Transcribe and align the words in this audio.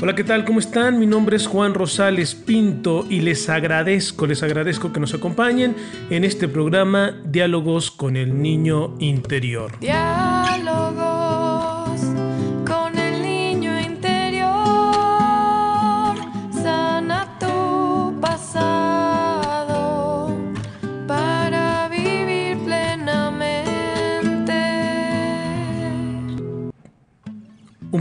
Hola, 0.00 0.16
¿qué 0.16 0.24
tal? 0.24 0.44
¿Cómo 0.44 0.58
están? 0.58 0.98
Mi 0.98 1.06
nombre 1.06 1.36
es 1.36 1.46
Juan 1.46 1.72
Rosales 1.72 2.34
Pinto 2.34 3.06
y 3.08 3.20
les 3.20 3.48
agradezco, 3.48 4.26
les 4.26 4.42
agradezco 4.42 4.92
que 4.92 4.98
nos 4.98 5.14
acompañen 5.14 5.76
en 6.10 6.24
este 6.24 6.48
programa 6.48 7.14
Diálogos 7.24 7.92
con 7.92 8.16
el 8.16 8.42
Niño 8.42 8.96
Interior. 8.98 9.78
Diálogos 9.80 10.33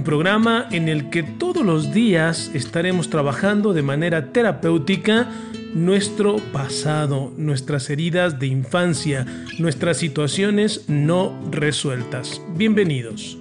Programa 0.04 0.68
en 0.72 0.90
el 0.90 1.10
que 1.10 1.24
todos 1.24 1.66
los 1.66 1.94
días 1.94 2.52
estaremos 2.54 3.10
trabajando 3.10 3.72
de 3.74 3.84
manera 3.84 4.34
terapéutica 4.34 5.32
nuestro 5.74 6.38
pasado, 6.52 7.32
nuestras 7.38 7.90
heridas 7.90 8.38
de 8.38 8.48
infancia, 8.48 9.26
nuestras 9.60 9.98
situaciones 9.98 10.90
no 10.90 11.40
resueltas. 11.50 12.42
Bienvenidos. 12.50 13.38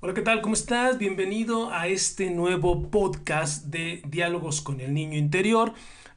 Hola, 0.00 0.12
¿qué 0.12 0.22
tal? 0.22 0.42
¿Cómo 0.42 0.54
estás? 0.54 0.98
Bienvenido 0.98 1.70
a 1.72 1.86
este 1.86 2.30
nuevo 2.30 2.90
podcast 2.90 3.66
de 3.66 4.02
Diálogos 4.08 4.60
con 4.60 4.80
el 4.80 4.92
Niño 4.92 5.16
Interior. 5.16 5.72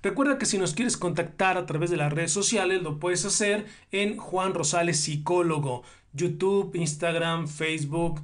Recuerda 0.07 0.37
que 0.37 0.45
si 0.45 0.57
nos 0.57 0.73
quieres 0.73 0.95
contactar 0.95 1.57
a 1.57 1.65
través 1.65 1.89
de 1.89 1.97
las 1.97 2.13
redes 2.13 2.31
sociales, 2.31 2.81
lo 2.81 2.97
puedes 2.97 3.25
hacer 3.25 3.65
en 3.91 4.15
Juan 4.15 4.53
Rosales 4.53 5.01
Psicólogo, 5.01 5.83
YouTube, 6.13 6.73
Instagram, 6.75 7.49
Facebook, 7.49 8.21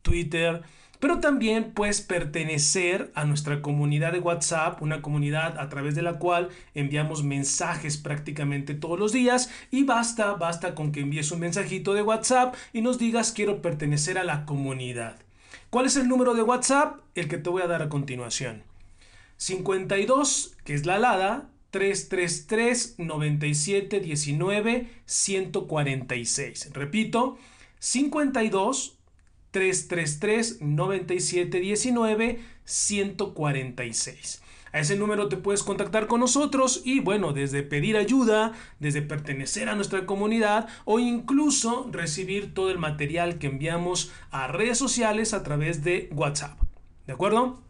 Twitter. 0.00 0.62
Pero 0.98 1.20
también 1.20 1.72
puedes 1.74 2.00
pertenecer 2.00 3.12
a 3.14 3.26
nuestra 3.26 3.60
comunidad 3.60 4.12
de 4.12 4.20
WhatsApp, 4.20 4.80
una 4.80 5.02
comunidad 5.02 5.58
a 5.58 5.68
través 5.68 5.94
de 5.94 6.00
la 6.00 6.18
cual 6.18 6.48
enviamos 6.72 7.22
mensajes 7.22 7.98
prácticamente 7.98 8.72
todos 8.72 8.98
los 8.98 9.12
días 9.12 9.50
y 9.70 9.84
basta, 9.84 10.32
basta 10.36 10.74
con 10.74 10.90
que 10.90 11.00
envíes 11.00 11.30
un 11.32 11.40
mensajito 11.40 11.92
de 11.92 12.00
WhatsApp 12.00 12.54
y 12.72 12.80
nos 12.80 12.98
digas 12.98 13.32
quiero 13.32 13.60
pertenecer 13.60 14.16
a 14.16 14.24
la 14.24 14.46
comunidad. 14.46 15.18
¿Cuál 15.68 15.84
es 15.84 15.96
el 15.96 16.08
número 16.08 16.32
de 16.32 16.40
WhatsApp? 16.40 17.00
El 17.14 17.28
que 17.28 17.36
te 17.36 17.50
voy 17.50 17.60
a 17.60 17.66
dar 17.66 17.82
a 17.82 17.90
continuación. 17.90 18.65
52, 19.36 20.56
que 20.64 20.74
es 20.74 20.86
la 20.86 20.96
alada, 20.96 21.50
333 21.70 22.98
97 22.98 24.00
19 24.00 24.90
146. 25.04 26.72
Repito, 26.72 27.38
52 27.78 28.98
333 29.50 30.62
97 30.62 31.60
19 31.60 32.40
146. 32.64 34.42
A 34.72 34.80
ese 34.80 34.96
número 34.96 35.28
te 35.28 35.36
puedes 35.36 35.62
contactar 35.62 36.06
con 36.06 36.20
nosotros 36.20 36.82
y 36.84 37.00
bueno, 37.00 37.32
desde 37.32 37.62
pedir 37.62 37.96
ayuda, 37.96 38.52
desde 38.78 39.00
pertenecer 39.00 39.68
a 39.68 39.74
nuestra 39.74 40.04
comunidad 40.04 40.68
o 40.84 40.98
incluso 40.98 41.88
recibir 41.90 42.52
todo 42.52 42.70
el 42.70 42.78
material 42.78 43.38
que 43.38 43.46
enviamos 43.46 44.12
a 44.30 44.48
redes 44.48 44.76
sociales 44.76 45.32
a 45.32 45.42
través 45.42 45.82
de 45.82 46.10
WhatsApp. 46.12 46.60
¿De 47.06 47.14
acuerdo? 47.14 47.65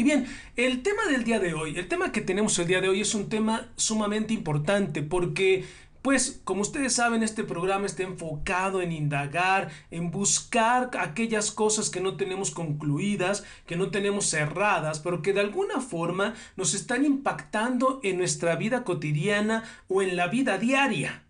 Y 0.00 0.04
bien, 0.04 0.28
el 0.54 0.84
tema 0.84 1.06
del 1.10 1.24
día 1.24 1.40
de 1.40 1.54
hoy, 1.54 1.76
el 1.76 1.88
tema 1.88 2.12
que 2.12 2.20
tenemos 2.20 2.56
el 2.60 2.68
día 2.68 2.80
de 2.80 2.88
hoy 2.88 3.00
es 3.00 3.16
un 3.16 3.28
tema 3.28 3.72
sumamente 3.74 4.32
importante 4.32 5.02
porque 5.02 5.64
pues 6.02 6.40
como 6.44 6.60
ustedes 6.60 6.92
saben, 6.92 7.24
este 7.24 7.42
programa 7.42 7.86
está 7.86 8.04
enfocado 8.04 8.80
en 8.80 8.92
indagar, 8.92 9.72
en 9.90 10.12
buscar 10.12 10.90
aquellas 11.00 11.50
cosas 11.50 11.90
que 11.90 12.00
no 12.00 12.16
tenemos 12.16 12.52
concluidas, 12.52 13.42
que 13.66 13.74
no 13.74 13.90
tenemos 13.90 14.26
cerradas, 14.26 15.00
pero 15.00 15.20
que 15.20 15.32
de 15.32 15.40
alguna 15.40 15.80
forma 15.80 16.34
nos 16.54 16.74
están 16.74 17.04
impactando 17.04 17.98
en 18.04 18.18
nuestra 18.18 18.54
vida 18.54 18.84
cotidiana 18.84 19.64
o 19.88 20.00
en 20.00 20.14
la 20.14 20.28
vida 20.28 20.58
diaria. 20.58 21.24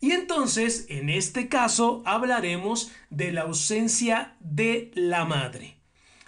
Y 0.00 0.12
entonces, 0.12 0.86
en 0.90 1.10
este 1.10 1.48
caso, 1.48 2.04
hablaremos 2.06 2.92
de 3.10 3.32
la 3.32 3.42
ausencia 3.42 4.36
de 4.38 4.92
la 4.94 5.24
madre. 5.24 5.79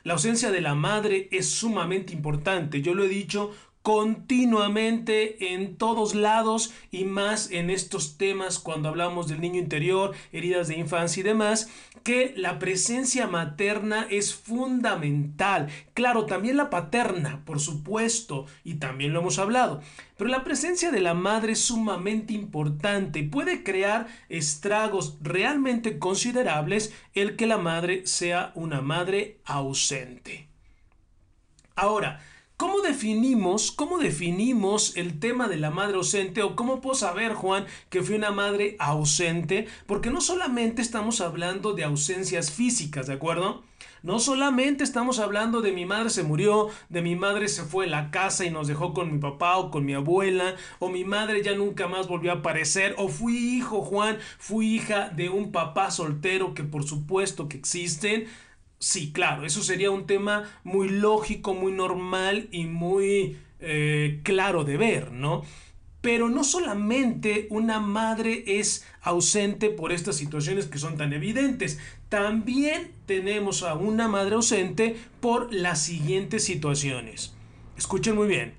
La 0.04 0.14
ausencia 0.14 0.50
de 0.50 0.60
la 0.60 0.74
madre 0.74 1.28
es 1.30 1.48
sumamente 1.48 2.12
importante, 2.12 2.82
yo 2.82 2.94
lo 2.94 3.04
he 3.04 3.08
dicho 3.08 3.52
continuamente 3.82 5.54
en 5.54 5.76
todos 5.76 6.14
lados 6.14 6.72
y 6.90 7.04
más 7.04 7.50
en 7.50 7.68
estos 7.68 8.16
temas 8.16 8.58
cuando 8.58 8.88
hablamos 8.88 9.28
del 9.28 9.40
niño 9.40 9.58
interior, 9.58 10.14
heridas 10.32 10.68
de 10.68 10.78
infancia 10.78 11.20
y 11.20 11.24
demás, 11.24 11.68
que 12.04 12.32
la 12.36 12.58
presencia 12.58 13.26
materna 13.26 14.06
es 14.08 14.34
fundamental. 14.34 15.68
Claro, 15.94 16.26
también 16.26 16.56
la 16.56 16.70
paterna, 16.70 17.42
por 17.44 17.60
supuesto, 17.60 18.46
y 18.64 18.74
también 18.74 19.12
lo 19.12 19.20
hemos 19.20 19.38
hablado, 19.38 19.80
pero 20.16 20.30
la 20.30 20.44
presencia 20.44 20.92
de 20.92 21.00
la 21.00 21.14
madre 21.14 21.52
es 21.52 21.60
sumamente 21.60 22.32
importante 22.32 23.18
y 23.18 23.28
puede 23.28 23.64
crear 23.64 24.06
estragos 24.28 25.16
realmente 25.20 25.98
considerables 25.98 26.92
el 27.14 27.36
que 27.36 27.46
la 27.46 27.58
madre 27.58 28.06
sea 28.06 28.52
una 28.54 28.80
madre 28.80 29.40
ausente. 29.44 30.48
Ahora, 31.74 32.20
¿Cómo 32.56 32.80
definimos, 32.80 33.72
cómo 33.72 33.98
definimos 33.98 34.96
el 34.96 35.18
tema 35.18 35.48
de 35.48 35.56
la 35.56 35.70
madre 35.70 35.96
ausente 35.96 36.42
o 36.42 36.54
cómo 36.54 36.80
puedo 36.80 36.94
saber, 36.94 37.34
Juan, 37.34 37.66
que 37.90 38.02
fui 38.02 38.14
una 38.14 38.30
madre 38.30 38.76
ausente? 38.78 39.66
Porque 39.86 40.10
no 40.10 40.20
solamente 40.20 40.80
estamos 40.80 41.20
hablando 41.20 41.72
de 41.72 41.84
ausencias 41.84 42.52
físicas, 42.52 43.08
¿de 43.08 43.14
acuerdo? 43.14 43.64
No 44.02 44.18
solamente 44.18 44.84
estamos 44.84 45.18
hablando 45.18 45.60
de 45.60 45.72
mi 45.72 45.86
madre 45.86 46.10
se 46.10 46.22
murió, 46.22 46.68
de 46.88 47.02
mi 47.02 47.16
madre 47.16 47.48
se 47.48 47.62
fue 47.62 47.86
a 47.86 47.88
la 47.88 48.10
casa 48.10 48.44
y 48.44 48.50
nos 48.50 48.68
dejó 48.68 48.94
con 48.94 49.12
mi 49.12 49.18
papá 49.18 49.56
o 49.58 49.70
con 49.70 49.84
mi 49.84 49.94
abuela, 49.94 50.56
o 50.78 50.88
mi 50.88 51.04
madre 51.04 51.42
ya 51.42 51.54
nunca 51.54 51.88
más 51.88 52.08
volvió 52.08 52.32
a 52.32 52.36
aparecer, 52.36 52.94
o 52.98 53.08
fui 53.08 53.36
hijo, 53.36 53.82
Juan, 53.82 54.18
fui 54.38 54.74
hija 54.74 55.08
de 55.08 55.28
un 55.30 55.52
papá 55.52 55.90
soltero 55.90 56.54
que 56.54 56.64
por 56.64 56.84
supuesto 56.84 57.48
que 57.48 57.56
existen. 57.56 58.26
Sí, 58.82 59.12
claro, 59.12 59.46
eso 59.46 59.62
sería 59.62 59.92
un 59.92 60.08
tema 60.08 60.50
muy 60.64 60.88
lógico, 60.88 61.54
muy 61.54 61.70
normal 61.70 62.48
y 62.50 62.64
muy 62.64 63.36
eh, 63.60 64.18
claro 64.24 64.64
de 64.64 64.76
ver, 64.76 65.12
¿no? 65.12 65.44
Pero 66.00 66.28
no 66.28 66.42
solamente 66.42 67.46
una 67.50 67.78
madre 67.78 68.42
es 68.44 68.84
ausente 69.00 69.70
por 69.70 69.92
estas 69.92 70.16
situaciones 70.16 70.66
que 70.66 70.78
son 70.78 70.96
tan 70.96 71.12
evidentes, 71.12 71.78
también 72.08 72.90
tenemos 73.06 73.62
a 73.62 73.74
una 73.74 74.08
madre 74.08 74.34
ausente 74.34 74.96
por 75.20 75.54
las 75.54 75.80
siguientes 75.80 76.42
situaciones. 76.42 77.36
Escuchen 77.76 78.16
muy 78.16 78.26
bien. 78.26 78.54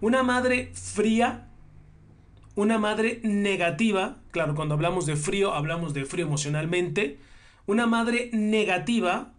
Una 0.00 0.22
madre 0.22 0.70
fría, 0.72 1.50
una 2.54 2.78
madre 2.78 3.20
negativa, 3.22 4.16
claro, 4.30 4.54
cuando 4.54 4.72
hablamos 4.72 5.04
de 5.04 5.16
frío 5.16 5.52
hablamos 5.52 5.92
de 5.92 6.06
frío 6.06 6.24
emocionalmente, 6.24 7.18
una 7.66 7.86
madre 7.86 8.30
negativa, 8.32 9.32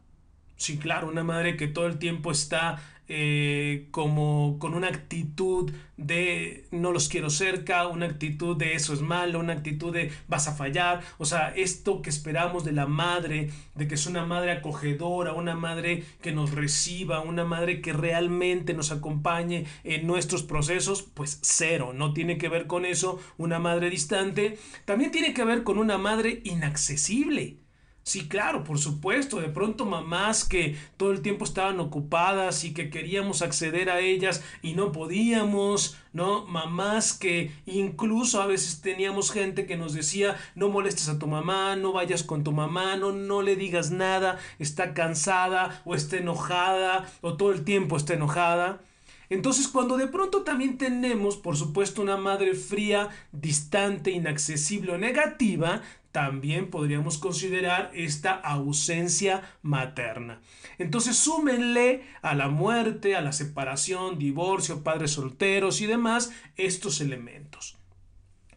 sí, 0.56 0.78
claro, 0.78 1.08
una 1.08 1.24
madre 1.24 1.58
que 1.58 1.68
todo 1.68 1.88
el 1.88 2.00
tiempo 2.00 2.32
está 2.32 2.82
eh, 3.08 3.88
como 3.92 4.58
con 4.58 4.74
una 4.74 4.88
actitud 4.88 5.72
de 5.96 6.66
no 6.72 6.92
los 6.92 7.08
quiero 7.08 7.30
cerca, 7.30 7.88
una 7.88 8.08
actitud 8.08 8.58
de 8.58 8.74
eso 8.74 8.96
es 8.96 9.02
malo, 9.02 9.40
una 9.40 9.54
actitud 9.54 9.94
de 9.94 10.12
vas 10.28 10.48
a 10.48 10.56
fallar, 10.56 11.02
o 11.20 11.26
sea, 11.26 11.50
esto 11.50 12.02
que 12.02 12.10
esperamos 12.10 12.66
de 12.66 12.72
la 12.72 12.88
madre, 12.88 13.52
de 13.76 13.88
que 13.88 13.94
es 13.94 14.08
una 14.08 14.26
madre 14.26 14.52
acogedora, 14.54 15.34
una 15.34 15.54
madre 15.54 16.04
que 16.24 16.32
nos 16.32 16.50
reciba, 16.50 17.22
una 17.22 17.46
madre 17.46 17.80
que 17.80 17.94
realmente 17.94 18.74
nos 18.74 18.92
acompañe 18.92 19.68
en 19.84 20.08
nuestros 20.08 20.42
procesos, 20.42 21.04
pues 21.04 21.38
cero, 21.44 21.94
no 21.94 22.12
tiene 22.12 22.40
que 22.40 22.50
ver 22.50 22.66
con 22.66 22.86
eso, 22.86 23.20
una 23.38 23.60
madre 23.60 23.92
distante, 23.92 24.58
también 24.86 25.12
tiene 25.12 25.36
que 25.36 25.46
ver 25.46 25.64
con 25.64 25.78
una 25.78 26.00
madre 26.00 26.42
inaccesible. 26.44 27.65
Sí, 28.08 28.28
claro, 28.28 28.64
por 28.64 28.78
supuesto. 28.78 29.42
De 29.42 29.50
pronto 29.50 29.84
mamás 29.84 30.46
que 30.46 30.78
todo 30.96 31.12
el 31.12 31.24
tiempo 31.24 31.44
estaban 31.44 31.80
ocupadas 31.80 32.64
y 32.64 32.72
que 32.72 32.92
queríamos 32.92 33.42
acceder 33.42 33.90
a 33.90 34.00
ellas 34.00 34.44
y 34.62 34.74
no 34.74 34.92
podíamos, 34.92 35.98
¿no? 36.14 36.46
Mamás 36.46 37.14
que 37.14 37.52
incluso 37.66 38.44
a 38.44 38.46
veces 38.46 38.82
teníamos 38.82 39.32
gente 39.32 39.66
que 39.66 39.76
nos 39.76 39.94
decía, 39.94 40.38
no 40.54 40.70
molestes 40.70 41.10
a 41.10 41.18
tu 41.18 41.26
mamá, 41.26 41.76
no 41.78 41.94
vayas 41.94 42.22
con 42.22 42.44
tu 42.44 42.52
mamá, 42.52 42.96
no, 42.96 43.12
no 43.12 43.42
le 43.42 43.56
digas 43.56 43.90
nada, 43.90 44.38
está 44.60 44.94
cansada 44.94 45.82
o 45.84 45.96
está 45.96 46.18
enojada 46.18 47.12
o 47.22 47.36
todo 47.38 47.52
el 47.52 47.64
tiempo 47.64 47.98
está 47.98 48.14
enojada. 48.14 48.82
Entonces, 49.30 49.68
cuando 49.68 49.98
de 49.98 50.06
pronto 50.06 50.44
también 50.44 50.78
tenemos, 50.78 51.38
por 51.38 51.58
supuesto, 51.58 52.04
una 52.04 52.18
madre 52.18 52.54
fría, 52.54 53.10
distante, 53.32 54.12
inaccesible 54.12 54.92
o 54.92 54.98
negativa, 55.00 55.82
también 56.16 56.70
podríamos 56.70 57.18
considerar 57.18 57.92
esta 57.94 58.32
ausencia 58.32 59.42
materna. 59.62 60.40
Entonces 60.78 61.18
súmenle 61.18 62.04
a 62.22 62.36
la 62.36 62.48
muerte, 62.48 63.18
a 63.18 63.22
la 63.22 63.34
separación, 63.34 64.18
divorcio, 64.18 64.82
padres 64.82 65.12
solteros 65.12 65.82
y 65.82 65.88
demás 65.88 66.32
estos 66.56 67.02
elementos. 67.02 67.76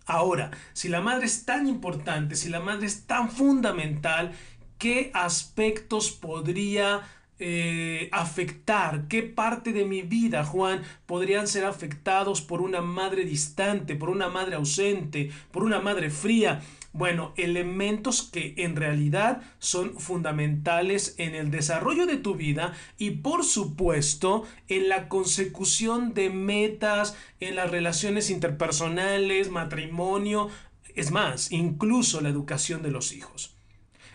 Ahora, 0.06 0.52
si 0.72 0.88
la 0.88 1.00
madre 1.00 1.26
es 1.26 1.46
tan 1.46 1.66
importante, 1.66 2.36
si 2.36 2.48
la 2.48 2.60
madre 2.60 2.86
es 2.86 3.08
tan 3.08 3.28
fundamental, 3.28 4.30
qué 4.78 5.10
aspectos 5.12 6.12
podría 6.12 7.08
eh, 7.40 8.08
afectar? 8.10 9.06
¿Qué 9.06 9.22
parte 9.22 9.72
de 9.72 9.84
mi 9.84 10.02
vida, 10.02 10.44
Juan, 10.44 10.82
podrían 11.06 11.46
ser 11.46 11.64
afectados 11.66 12.40
por 12.40 12.60
una 12.60 12.80
madre 12.82 13.24
distante, 13.24 13.94
por 13.94 14.10
una 14.10 14.28
madre 14.28 14.56
ausente, 14.56 15.30
por 15.52 15.62
una 15.62 15.78
madre 15.78 16.10
fría? 16.10 16.60
Bueno, 16.98 17.32
elementos 17.36 18.22
que 18.22 18.54
en 18.58 18.76
realidad 18.76 19.42
son 19.58 19.98
fundamentales 19.98 21.14
en 21.18 21.34
el 21.34 21.50
desarrollo 21.50 22.06
de 22.06 22.16
tu 22.16 22.34
vida 22.34 22.74
y 22.98 23.12
por 23.12 23.44
supuesto 23.44 24.42
en 24.68 24.88
la 24.88 25.08
consecución 25.08 26.12
de 26.12 26.28
metas, 26.28 27.16
en 27.40 27.56
las 27.56 27.70
relaciones 27.70 28.30
interpersonales, 28.30 29.50
matrimonio, 29.50 30.50
es 30.94 31.12
más, 31.12 31.52
incluso 31.52 32.20
la 32.20 32.28
educación 32.28 32.82
de 32.82 32.90
los 32.90 33.12
hijos. 33.12 33.54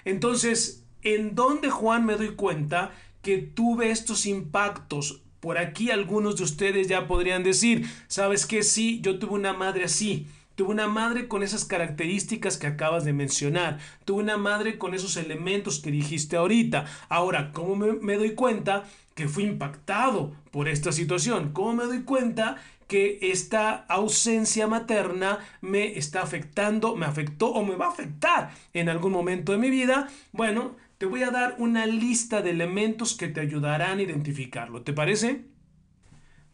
Entonces, 0.03 0.83
¿en 1.01 1.35
dónde 1.35 1.69
Juan 1.69 2.05
me 2.05 2.17
doy 2.17 2.35
cuenta 2.35 2.91
que 3.23 3.37
tuve 3.37 3.89
estos 3.89 4.27
impactos. 4.27 5.21
Por 5.39 5.57
aquí 5.57 5.89
algunos 5.89 6.37
de 6.37 6.43
ustedes 6.43 6.87
ya 6.87 7.07
podrían 7.07 7.43
decir, 7.43 7.89
¿sabes 8.07 8.45
qué? 8.45 8.63
Sí, 8.63 8.99
yo 9.01 9.17
tuve 9.17 9.33
una 9.33 9.53
madre 9.53 9.85
así. 9.85 10.27
Tuve 10.55 10.69
una 10.69 10.87
madre 10.87 11.27
con 11.27 11.41
esas 11.41 11.65
características 11.65 12.57
que 12.57 12.67
acabas 12.67 13.05
de 13.05 13.13
mencionar. 13.13 13.79
Tuve 14.05 14.21
una 14.21 14.37
madre 14.37 14.77
con 14.77 14.93
esos 14.93 15.17
elementos 15.17 15.79
que 15.79 15.89
dijiste 15.89 16.35
ahorita. 16.35 16.85
Ahora, 17.09 17.51
¿cómo 17.51 17.75
me, 17.75 17.93
me, 17.93 18.17
doy 18.17 18.35
cuenta 18.35 18.83
que 19.15 19.27
fui 19.27 19.45
impactado 19.45 20.35
por 20.51 20.67
esta 20.67 20.91
situación? 20.91 21.53
¿Cómo 21.53 21.73
me 21.73 21.85
doy 21.85 22.03
cuenta 22.03 22.57
que 22.87 23.17
esta 23.21 23.73
ausencia 23.87 24.67
materna 24.67 25.39
me 25.61 25.97
está 25.97 26.21
afectando, 26.21 26.95
me 26.95 27.07
afectó 27.07 27.47
o 27.47 27.65
me 27.65 27.75
va 27.75 27.87
a 27.87 27.91
afectar 27.91 28.51
en 28.73 28.89
algún 28.89 29.11
momento 29.11 29.53
de 29.53 29.57
mi 29.57 29.71
vida? 29.71 30.07
Bueno, 30.31 30.75
te 30.99 31.07
voy 31.07 31.23
a 31.23 31.31
dar 31.31 31.55
una 31.57 31.87
lista 31.87 32.41
de 32.41 32.51
elementos 32.51 33.15
que 33.15 33.27
te 33.27 33.41
ayudarán 33.41 33.97
a 33.97 34.03
identificarlo. 34.03 34.83
¿Te 34.83 34.93
parece? 34.93 35.45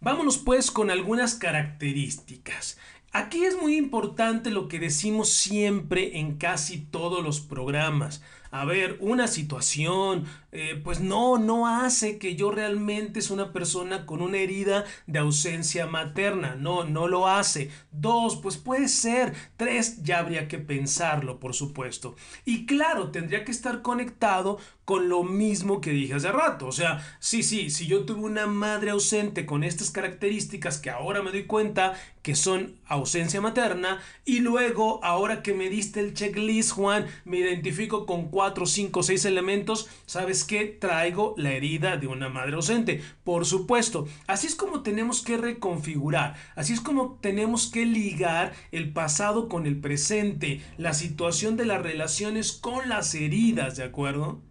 Vámonos 0.01 0.37
pues 0.37 0.71
con 0.71 0.89
algunas 0.89 1.35
características. 1.35 2.77
Aquí 3.11 3.43
es 3.43 3.59
muy 3.59 3.75
importante 3.75 4.51
lo 4.51 4.67
que 4.67 4.79
decimos 4.79 5.29
siempre 5.29 6.19
en 6.19 6.37
casi 6.37 6.79
todos 6.79 7.23
los 7.23 7.39
programas 7.39 8.21
a 8.51 8.65
ver, 8.65 8.97
una 8.99 9.27
situación, 9.27 10.25
eh, 10.51 10.79
pues 10.83 11.01
no, 11.01 11.37
no 11.37 11.67
hace 11.67 12.17
que 12.17 12.35
yo 12.35 12.49
realmente 12.49 13.19
es 13.19 13.29
una 13.29 13.53
persona 13.53 14.07
con 14.07 14.21
una 14.21 14.39
herida 14.39 14.85
de 15.05 15.19
ausencia 15.19 15.85
materna. 15.85 16.55
No, 16.55 16.83
no 16.83 17.07
lo 17.07 17.27
hace. 17.27 17.69
Dos, 17.91 18.37
pues 18.37 18.57
puede 18.57 18.87
ser. 18.87 19.33
Tres, 19.55 20.01
ya 20.01 20.19
habría 20.19 20.47
que 20.47 20.57
pensarlo, 20.57 21.39
por 21.39 21.53
supuesto. 21.53 22.15
Y 22.43 22.65
claro, 22.65 23.11
tendría 23.11 23.45
que 23.45 23.51
estar 23.51 23.83
conectado 23.83 24.57
con 24.89 25.07
lo 25.07 25.21
mismo 25.23 25.81
que 25.81 25.91
dije 25.91 26.15
hace 26.15 26.31
rato. 26.31 26.65
O 26.65 26.71
sea, 26.71 27.05
sí, 27.19 27.43
sí, 27.43 27.69
si 27.69 27.85
yo 27.85 28.05
tuve 28.05 28.21
una 28.21 28.47
madre 28.47 28.89
ausente 28.89 29.45
con 29.45 29.63
estas 29.63 29.91
características 29.91 30.79
que 30.79 30.89
ahora 30.89 31.21
me 31.21 31.29
doy 31.29 31.43
cuenta 31.43 31.93
que 32.23 32.33
son 32.33 32.79
ausencia 32.87 33.39
materna 33.39 34.01
y 34.25 34.39
luego, 34.39 34.99
ahora 35.03 35.43
que 35.43 35.53
me 35.53 35.69
diste 35.69 35.99
el 35.99 36.15
checklist, 36.15 36.71
Juan, 36.71 37.05
me 37.23 37.37
identifico 37.37 38.07
con 38.07 38.29
cuatro, 38.29 38.65
cinco, 38.65 39.03
seis 39.03 39.25
elementos, 39.25 39.87
¿sabes 40.07 40.43
qué? 40.43 40.65
Traigo 40.65 41.35
la 41.37 41.51
herida 41.51 41.97
de 41.97 42.07
una 42.07 42.29
madre 42.29 42.55
ausente. 42.55 43.03
Por 43.23 43.45
supuesto, 43.45 44.07
así 44.25 44.47
es 44.47 44.55
como 44.55 44.81
tenemos 44.81 45.21
que 45.21 45.37
reconfigurar, 45.37 46.35
así 46.55 46.73
es 46.73 46.81
como 46.81 47.19
tenemos 47.21 47.67
que 47.67 47.85
ligar 47.85 48.53
el 48.71 48.91
pasado 48.91 49.49
con 49.49 49.67
el 49.67 49.79
presente, 49.79 50.61
la 50.79 50.95
situación 50.95 51.57
de 51.57 51.65
las 51.65 51.83
relaciones 51.83 52.53
con 52.53 52.89
las 52.89 53.13
heridas, 53.13 53.77
¿de 53.77 53.83
acuerdo? 53.83 54.48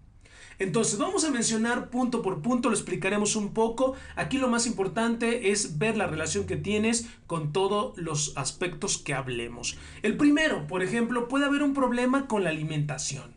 Entonces 0.58 0.98
vamos 0.98 1.24
a 1.24 1.30
mencionar 1.30 1.88
punto 1.88 2.20
por 2.20 2.42
punto, 2.42 2.68
lo 2.68 2.74
explicaremos 2.74 3.36
un 3.36 3.54
poco. 3.54 3.94
Aquí 4.16 4.38
lo 4.38 4.48
más 4.48 4.66
importante 4.66 5.50
es 5.50 5.78
ver 5.78 5.96
la 5.96 6.06
relación 6.06 6.46
que 6.46 6.56
tienes 6.56 7.06
con 7.26 7.52
todos 7.52 7.96
los 7.96 8.36
aspectos 8.36 8.98
que 8.98 9.14
hablemos. 9.14 9.78
El 10.02 10.16
primero, 10.16 10.66
por 10.66 10.82
ejemplo, 10.82 11.28
puede 11.28 11.46
haber 11.46 11.62
un 11.62 11.74
problema 11.74 12.26
con 12.26 12.42
la 12.42 12.50
alimentación. 12.50 13.36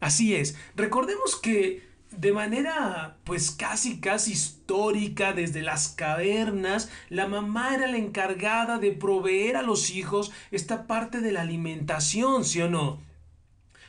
Así 0.00 0.34
es. 0.34 0.56
Recordemos 0.74 1.36
que 1.36 1.92
de 2.10 2.32
manera 2.32 3.16
pues 3.24 3.50
casi 3.52 4.00
casi 4.00 4.32
histórica 4.32 5.32
desde 5.32 5.62
las 5.62 5.88
cavernas, 5.88 6.90
la 7.08 7.26
mamá 7.26 7.74
era 7.74 7.86
la 7.86 7.96
encargada 7.96 8.78
de 8.78 8.92
proveer 8.92 9.56
a 9.56 9.62
los 9.62 9.90
hijos 9.90 10.32
esta 10.50 10.86
parte 10.86 11.20
de 11.20 11.32
la 11.32 11.42
alimentación, 11.42 12.44
¿sí 12.44 12.60
o 12.60 12.68
no? 12.68 13.00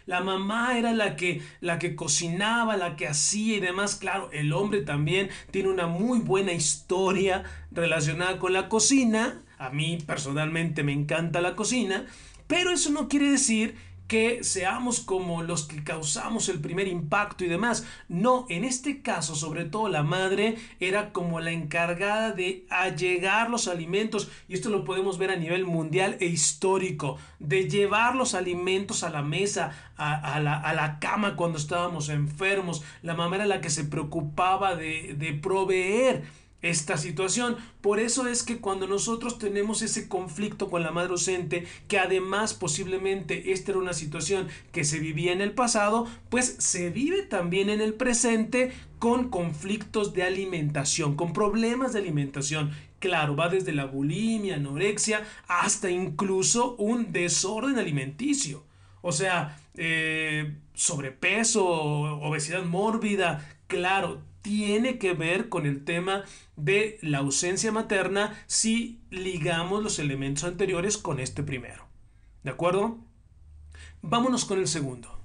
La 0.06 0.22
mamá 0.22 0.78
era 0.78 0.94
la 0.94 1.16
que, 1.16 1.42
la 1.62 1.80
que 1.80 1.96
cocinaba, 1.96 2.76
la 2.76 2.96
que 2.96 3.08
hacía 3.08 3.58
y 3.58 3.60
demás. 3.60 3.96
Claro, 3.96 4.30
el 4.34 4.52
hombre 4.52 4.82
también 4.82 5.30
tiene 5.52 5.70
una 5.70 5.88
muy 5.88 6.20
buena 6.20 6.52
historia 6.52 7.44
relacionada 7.72 8.38
con 8.40 8.54
la 8.54 8.68
cocina. 8.68 9.42
A 9.58 9.70
mí 9.70 9.98
personalmente 10.06 10.84
me 10.84 10.92
encanta 10.92 11.40
la 11.40 11.56
cocina, 11.56 12.06
pero 12.48 12.72
eso 12.72 12.92
no 12.92 13.08
quiere 13.08 13.32
decir 13.32 13.76
que 14.14 14.44
seamos 14.44 15.00
como 15.00 15.42
los 15.42 15.64
que 15.64 15.84
causamos 15.84 16.48
el 16.48 16.60
primer 16.60 16.88
impacto 16.88 17.46
y 17.46 17.48
demás. 17.48 17.84
No, 18.08 18.46
en 18.48 18.64
este 18.64 19.02
caso, 19.02 19.34
sobre 19.34 19.66
todo 19.66 19.90
la 19.90 20.04
madre 20.04 20.56
era 20.80 21.12
como 21.12 21.40
la 21.40 21.50
encargada 21.50 22.32
de 22.32 22.68
allegar 22.70 23.50
los 23.50 23.68
alimentos, 23.68 24.30
y 24.48 24.54
esto 24.54 24.70
lo 24.70 24.84
podemos 24.84 25.18
ver 25.18 25.32
a 25.32 25.36
nivel 25.36 25.66
mundial 25.66 26.18
e 26.20 26.28
histórico, 26.28 27.18
de 27.40 27.68
llevar 27.68 28.14
los 28.14 28.36
alimentos 28.36 29.04
a 29.04 29.10
la 29.10 29.24
mesa, 29.24 29.72
a, 29.98 30.40
la, 30.40 30.60
a 30.60 30.76
la, 30.76 31.00
cama 31.00 31.36
cuando 31.36 31.58
estábamos 31.58 32.10
enfermos. 32.10 32.84
La 33.02 33.16
mamá 33.16 33.38
era 33.38 33.48
la 33.48 33.62
que 33.62 33.72
se 33.72 33.84
preocupaba 33.84 34.76
de, 34.76 35.16
de 35.18 35.34
proveer 35.34 36.24
esta 36.64 36.98
situación. 36.98 37.58
Por 37.82 38.00
eso 38.00 38.28
es 38.28 38.42
que 38.42 38.58
cuando 38.58 38.88
nosotros 38.88 39.38
tenemos 39.38 39.84
ese 39.84 40.08
conflicto 40.08 40.72
con 40.72 40.82
la 40.82 40.92
madre 40.92 41.12
ausente, 41.12 41.66
que 41.88 42.00
además 42.00 42.56
posiblemente 42.56 43.52
esta 43.52 43.72
era 43.72 43.80
una 43.80 43.94
situación 43.94 44.48
que 44.72 44.84
se 44.84 45.00
vivía 45.00 45.32
en 45.32 45.42
el 45.42 45.52
pasado, 45.52 46.08
pues 46.30 46.56
se 46.58 46.90
vive 46.90 47.22
también 47.22 47.70
en 47.70 47.82
el 47.82 47.94
presente 47.94 48.72
con 48.98 49.30
conflictos 49.30 50.14
de 50.14 50.24
alimentación, 50.24 51.16
con 51.16 51.34
problemas 51.34 51.94
de 51.94 52.00
alimentación. 52.00 52.72
Claro, 53.00 53.36
va 53.36 53.50
desde 53.50 53.74
la 53.74 53.86
bulimia, 53.86 54.56
anorexia, 54.56 55.28
hasta 55.48 55.92
incluso 55.92 56.76
un 56.78 57.12
desorden 57.12 57.78
alimenticio. 57.78 58.64
O 59.02 59.12
sea, 59.12 59.60
eh, 59.76 60.56
sobrepeso, 60.74 61.66
obesidad 61.66 62.64
mórbida, 62.64 63.46
claro, 63.68 64.22
tiene 64.44 65.00
que 65.00 65.14
ver 65.14 65.50
con 65.50 65.66
el 65.66 65.84
tema 65.84 66.26
de 66.56 67.00
la 67.02 67.20
ausencia 67.20 67.72
materna 67.72 68.38
si 68.46 69.02
ligamos 69.10 69.82
los 69.82 69.98
elementos 69.98 70.44
anteriores 70.44 71.00
con 71.00 71.20
este 71.20 71.42
primero. 71.42 71.88
¿De 72.44 72.52
acuerdo? 72.52 73.00
Vámonos 74.04 74.46
con 74.46 74.60
el 74.60 74.68
segundo. 74.68 75.20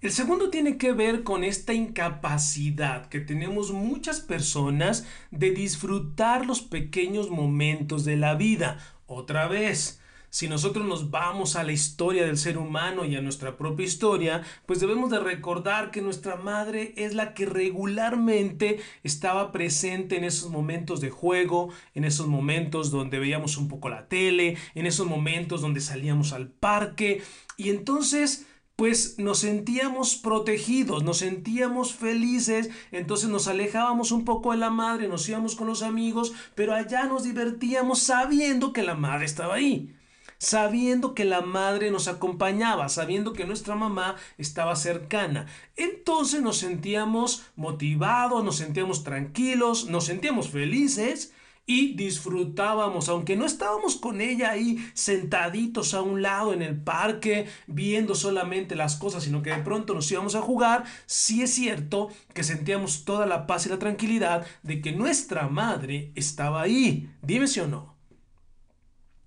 El 0.00 0.12
segundo 0.12 0.50
tiene 0.50 0.76
que 0.76 0.92
ver 0.92 1.22
con 1.22 1.44
esta 1.44 1.72
incapacidad 1.72 3.08
que 3.08 3.20
tenemos 3.20 3.70
muchas 3.72 4.20
personas 4.20 5.06
de 5.30 5.50
disfrutar 5.50 6.46
los 6.46 6.62
pequeños 6.62 7.30
momentos 7.30 8.04
de 8.04 8.16
la 8.16 8.34
vida. 8.34 8.78
Otra 9.06 9.46
vez, 9.46 10.00
si 10.34 10.48
nosotros 10.48 10.84
nos 10.84 11.12
vamos 11.12 11.54
a 11.54 11.62
la 11.62 11.70
historia 11.70 12.26
del 12.26 12.38
ser 12.38 12.58
humano 12.58 13.04
y 13.04 13.14
a 13.14 13.20
nuestra 13.20 13.56
propia 13.56 13.86
historia, 13.86 14.42
pues 14.66 14.80
debemos 14.80 15.12
de 15.12 15.20
recordar 15.20 15.92
que 15.92 16.02
nuestra 16.02 16.34
madre 16.34 16.92
es 16.96 17.14
la 17.14 17.34
que 17.34 17.46
regularmente 17.46 18.80
estaba 19.04 19.52
presente 19.52 20.16
en 20.16 20.24
esos 20.24 20.50
momentos 20.50 21.00
de 21.00 21.10
juego, 21.10 21.68
en 21.94 22.02
esos 22.02 22.26
momentos 22.26 22.90
donde 22.90 23.20
veíamos 23.20 23.56
un 23.58 23.68
poco 23.68 23.88
la 23.88 24.08
tele, 24.08 24.56
en 24.74 24.86
esos 24.86 25.06
momentos 25.06 25.60
donde 25.60 25.80
salíamos 25.80 26.32
al 26.32 26.48
parque. 26.48 27.22
Y 27.56 27.70
entonces 27.70 28.44
pues 28.74 29.20
nos 29.20 29.38
sentíamos 29.38 30.16
protegidos, 30.16 31.04
nos 31.04 31.18
sentíamos 31.18 31.94
felices, 31.94 32.70
entonces 32.90 33.28
nos 33.28 33.46
alejábamos 33.46 34.10
un 34.10 34.24
poco 34.24 34.50
de 34.50 34.58
la 34.58 34.70
madre, 34.70 35.06
nos 35.06 35.28
íbamos 35.28 35.54
con 35.54 35.68
los 35.68 35.84
amigos, 35.84 36.32
pero 36.56 36.74
allá 36.74 37.04
nos 37.04 37.22
divertíamos 37.22 38.00
sabiendo 38.00 38.72
que 38.72 38.82
la 38.82 38.96
madre 38.96 39.26
estaba 39.26 39.54
ahí 39.54 39.94
sabiendo 40.38 41.14
que 41.14 41.24
la 41.24 41.40
madre 41.40 41.90
nos 41.90 42.08
acompañaba, 42.08 42.88
sabiendo 42.88 43.32
que 43.32 43.46
nuestra 43.46 43.74
mamá 43.74 44.16
estaba 44.38 44.76
cercana. 44.76 45.46
Entonces 45.76 46.42
nos 46.42 46.58
sentíamos 46.58 47.44
motivados, 47.56 48.44
nos 48.44 48.56
sentíamos 48.56 49.04
tranquilos, 49.04 49.86
nos 49.86 50.04
sentíamos 50.04 50.48
felices 50.48 51.32
y 51.66 51.94
disfrutábamos, 51.94 53.08
aunque 53.08 53.36
no 53.36 53.46
estábamos 53.46 53.96
con 53.96 54.20
ella 54.20 54.50
ahí 54.50 54.86
sentaditos 54.92 55.94
a 55.94 56.02
un 56.02 56.20
lado 56.20 56.52
en 56.52 56.62
el 56.62 56.76
parque 56.76 57.46
viendo 57.66 58.14
solamente 58.14 58.76
las 58.76 58.96
cosas, 58.96 59.24
sino 59.24 59.42
que 59.42 59.50
de 59.50 59.62
pronto 59.62 59.94
nos 59.94 60.10
íbamos 60.10 60.34
a 60.34 60.42
jugar, 60.42 60.84
sí 61.06 61.42
es 61.42 61.54
cierto 61.54 62.08
que 62.34 62.44
sentíamos 62.44 63.04
toda 63.04 63.26
la 63.26 63.46
paz 63.46 63.66
y 63.66 63.70
la 63.70 63.78
tranquilidad 63.78 64.46
de 64.62 64.82
que 64.82 64.92
nuestra 64.92 65.48
madre 65.48 66.12
estaba 66.14 66.62
ahí. 66.62 67.10
Dime 67.22 67.46
si 67.46 67.60
o 67.60 67.66
no. 67.66 67.93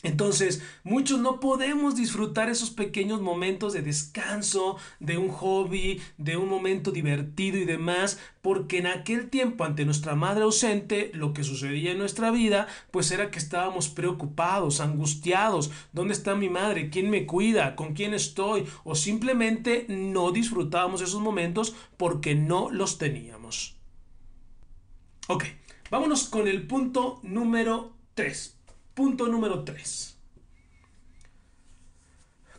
Entonces, 0.03 0.61
muchos 0.83 1.19
no 1.19 1.39
podemos 1.39 1.95
disfrutar 1.95 2.49
esos 2.49 2.69
pequeños 2.69 3.19
momentos 3.19 3.73
de 3.73 3.81
descanso, 3.81 4.77
de 4.99 5.17
un 5.17 5.29
hobby, 5.29 5.99
de 6.19 6.37
un 6.37 6.47
momento 6.49 6.91
divertido 6.91 7.57
y 7.57 7.65
demás, 7.65 8.19
porque 8.43 8.77
en 8.77 8.87
aquel 8.87 9.29
tiempo 9.29 9.63
ante 9.63 9.85
nuestra 9.85 10.13
madre 10.13 10.43
ausente, 10.43 11.09
lo 11.15 11.33
que 11.33 11.43
sucedía 11.43 11.91
en 11.91 11.97
nuestra 11.97 12.29
vida, 12.29 12.67
pues 12.91 13.09
era 13.09 13.31
que 13.31 13.39
estábamos 13.39 13.89
preocupados, 13.89 14.81
angustiados, 14.81 15.71
¿dónde 15.93 16.13
está 16.13 16.35
mi 16.35 16.49
madre? 16.49 16.91
¿Quién 16.91 17.09
me 17.09 17.25
cuida? 17.25 17.75
¿Con 17.75 17.95
quién 17.95 18.13
estoy? 18.13 18.67
O 18.83 18.93
simplemente 18.93 19.87
no 19.89 20.31
disfrutábamos 20.31 21.01
esos 21.01 21.21
momentos 21.21 21.75
porque 21.97 22.35
no 22.35 22.69
los 22.69 22.99
teníamos. 22.99 23.77
Ok, 25.27 25.43
vámonos 25.89 26.25
con 26.25 26.47
el 26.47 26.67
punto 26.67 27.19
número 27.23 27.93
3. 28.13 28.56
Punto 28.97 29.27
número 29.27 29.63
3. 29.63 30.17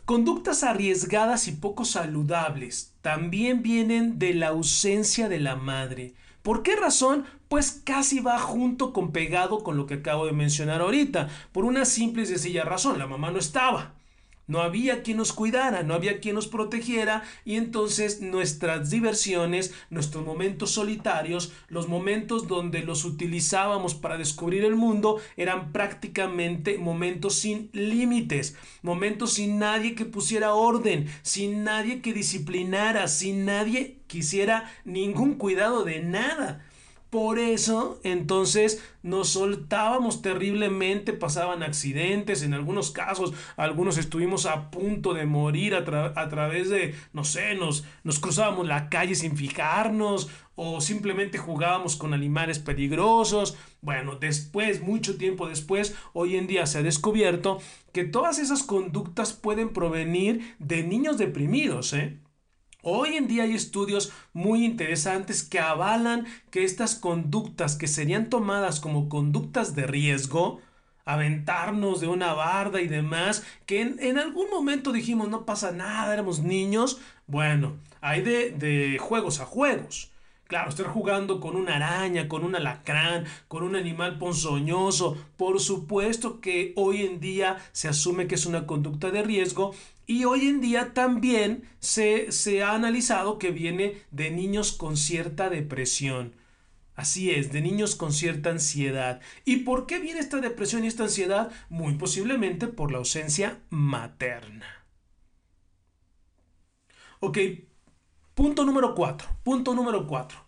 Conductas 0.05 0.63
arriesgadas 0.63 1.49
y 1.49 1.51
poco 1.51 1.83
saludables 1.83 2.93
también 3.01 3.61
vienen 3.61 4.19
de 4.19 4.33
la 4.33 4.47
ausencia 4.47 5.27
de 5.27 5.41
la 5.41 5.57
madre. 5.57 6.13
¿Por 6.41 6.63
qué 6.63 6.77
razón? 6.77 7.25
Pues 7.49 7.81
casi 7.83 8.21
va 8.21 8.39
junto 8.39 8.93
con 8.93 9.11
pegado 9.11 9.65
con 9.65 9.75
lo 9.75 9.85
que 9.85 9.95
acabo 9.95 10.27
de 10.27 10.31
mencionar 10.31 10.79
ahorita. 10.79 11.27
Por 11.51 11.65
una 11.65 11.83
simple 11.83 12.23
y 12.23 12.27
sencilla 12.27 12.63
razón, 12.63 12.99
la 12.99 13.05
mamá 13.05 13.31
no 13.31 13.39
estaba. 13.39 13.98
No 14.49 14.61
había 14.63 15.03
quien 15.03 15.17
nos 15.17 15.31
cuidara, 15.31 15.83
no 15.83 15.93
había 15.93 16.19
quien 16.19 16.33
nos 16.33 16.47
protegiera 16.47 17.21
y 17.45 17.55
entonces 17.55 18.19
nuestras 18.19 18.89
diversiones, 18.89 19.75
nuestros 19.91 20.25
momentos 20.25 20.71
solitarios, 20.71 21.53
los 21.67 21.87
momentos 21.87 22.47
donde 22.47 22.81
los 22.81 23.05
utilizábamos 23.05 23.93
para 23.93 24.17
descubrir 24.17 24.65
el 24.65 24.75
mundo 24.75 25.21
eran 25.37 25.71
prácticamente 25.71 26.79
momentos 26.79 27.35
sin 27.35 27.69
límites, 27.73 28.55
momentos 28.81 29.33
sin 29.33 29.59
nadie 29.59 29.93
que 29.93 30.05
pusiera 30.05 30.55
orden, 30.55 31.07
sin 31.21 31.63
nadie 31.63 32.01
que 32.01 32.11
disciplinara, 32.11 33.07
sin 33.07 33.45
nadie 33.45 33.99
que 34.07 34.17
hiciera 34.17 34.73
ningún 34.83 35.35
cuidado 35.35 35.83
de 35.83 35.99
nada. 36.01 36.65
Por 37.09 37.39
eso, 37.39 37.99
entonces, 38.03 38.83
nos 39.01 39.29
soltábamos 39.29 40.21
terriblemente, 40.21 41.11
pasaban 41.11 41.63
accidentes, 41.63 42.43
en 42.43 42.53
algunos 42.53 42.91
casos, 42.91 43.33
algunos 43.57 43.97
estuvimos 43.97 44.45
a 44.45 44.69
punto 44.69 45.15
de 45.15 45.25
morir 45.25 45.73
a, 45.73 46.29
través 46.29 46.69
de, 46.69 46.93
no 47.11 47.23
sé, 47.23 47.55
nos, 47.55 47.83
nos 48.03 48.19
cruzábamos 48.19 48.67
la 48.67 48.89
calle 48.89 49.15
sin 49.15 49.35
fijarnos 49.35 50.29
o 50.53 50.81
simplemente 50.81 51.39
jugábamos 51.39 51.95
con 51.95 52.13
animales 52.13 52.59
peligrosos. 52.59 53.57
Bueno, 53.81 54.17
después, 54.17 54.81
mucho 54.81 55.17
tiempo 55.17 55.47
después, 55.47 55.95
hoy 56.13 56.35
en 56.35 56.45
día 56.45 56.67
se 56.67 56.77
ha 56.77 56.83
descubierto 56.83 57.59
que 57.91 58.03
todas 58.03 58.37
esas 58.37 58.61
conductas 58.61 59.33
pueden 59.33 59.69
provenir 59.69 60.55
de 60.59 60.83
niños 60.83 61.17
deprimidos, 61.17 61.93
¿eh? 61.93 62.19
Hoy 62.81 63.17
en 63.17 63.27
día 63.27 63.43
hay 63.43 63.53
estudios 63.53 64.13
muy 64.31 64.63
interesantes 64.63 65.43
que 65.43 65.59
avalan 65.59 66.25
que 66.49 66.63
estas 66.63 66.95
conductas 66.95 67.75
que 67.75 67.87
serían 67.87 68.29
tomadas 68.29 68.79
como 68.79 69.09
conductas 69.09 69.75
de 69.75 69.85
riesgo, 69.85 70.61
aventarnos 71.03 71.99
de 71.99 72.07
una 72.07 72.33
barda 72.33 72.79
y 72.79 72.87
demás, 72.87 73.43
que 73.65 73.81
en, 73.81 74.17
algún 74.17 74.49
momento 74.49 74.93
dijimos 74.93 75.27
no 75.27 75.45
pasa 75.45 75.73
nada, 75.73 76.13
éramos 76.13 76.39
niños, 76.39 77.01
bueno, 77.27 77.75
hay 77.99 78.21
de, 78.21 78.51
de 78.51 78.97
juegos 78.97 79.41
a 79.41 79.45
juegos. 79.45 80.11
Claro, 80.47 80.69
estar 80.69 80.87
jugando 80.87 81.41
con 81.41 81.57
una 81.57 81.75
araña, 81.75 82.27
con 82.29 82.43
un 82.43 82.55
alacrán, 82.55 83.25
con 83.49 83.61
un 83.61 83.75
animal 83.75 84.17
ponzoñoso, 84.17 85.17
por 85.35 85.59
supuesto 85.59 86.39
que 86.39 86.73
hoy 86.75 87.03
en 87.03 87.19
día 87.19 87.57
se 87.73 87.89
asume 87.89 88.25
que 88.25 88.35
es 88.35 88.45
una 88.45 88.65
conducta 88.65 89.11
de 89.11 89.21
riesgo 89.21 89.75
y 90.09 90.25
hoy 90.25 90.47
en 90.47 90.59
día 90.59 90.95
también 90.95 91.69
se, 91.77 92.31
se 92.31 92.63
ha 92.63 92.73
analizado 92.73 93.37
que 93.37 93.51
viene 93.51 94.01
de 94.09 94.31
niños 94.31 94.71
con 94.71 94.97
cierta 94.97 95.51
depresión. 95.51 96.35
Así 96.95 97.29
es, 97.29 97.51
de 97.51 97.61
niños 97.61 97.95
con 97.95 98.11
cierta 98.11 98.49
ansiedad. 98.49 99.21
¿Y 99.45 99.57
por 99.57 99.85
qué 99.85 99.99
viene 99.99 100.19
esta 100.19 100.41
depresión 100.41 100.83
y 100.83 100.87
esta 100.87 101.03
ansiedad? 101.03 101.51
Muy 101.69 101.93
posiblemente 101.93 102.65
por 102.65 102.91
la 102.91 102.97
ausencia 102.97 103.59
materna. 103.69 104.83
Ok, 107.19 107.37
punto 108.33 108.65
número 108.65 108.95
cuatro. 108.95 109.29
Punto 109.43 109.75
número 109.75 110.07
cuatro. 110.07 110.39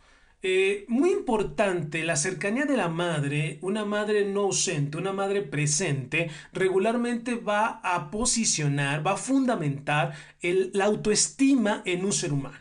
Eh, 0.44 0.86
muy 0.88 1.12
importante, 1.12 2.04
la 2.04 2.16
cercanía 2.16 2.66
de 2.66 2.76
la 2.76 2.88
madre, 2.88 3.60
una 3.62 3.86
madre 3.86 4.26
no 4.26 4.42
ausente, 4.42 4.98
una 4.98 5.14
madre 5.14 5.44
presente, 5.44 6.32
regularmente 6.52 7.36
va 7.36 7.80
a 7.84 8.10
posicionar, 8.10 9.06
va 9.06 9.14
a 9.14 9.18
fundamentar 9.18 10.14
la 10.42 10.86
autoestima 10.86 11.84
en 11.86 12.06
un 12.06 12.12
ser 12.14 12.34
humano. 12.34 12.61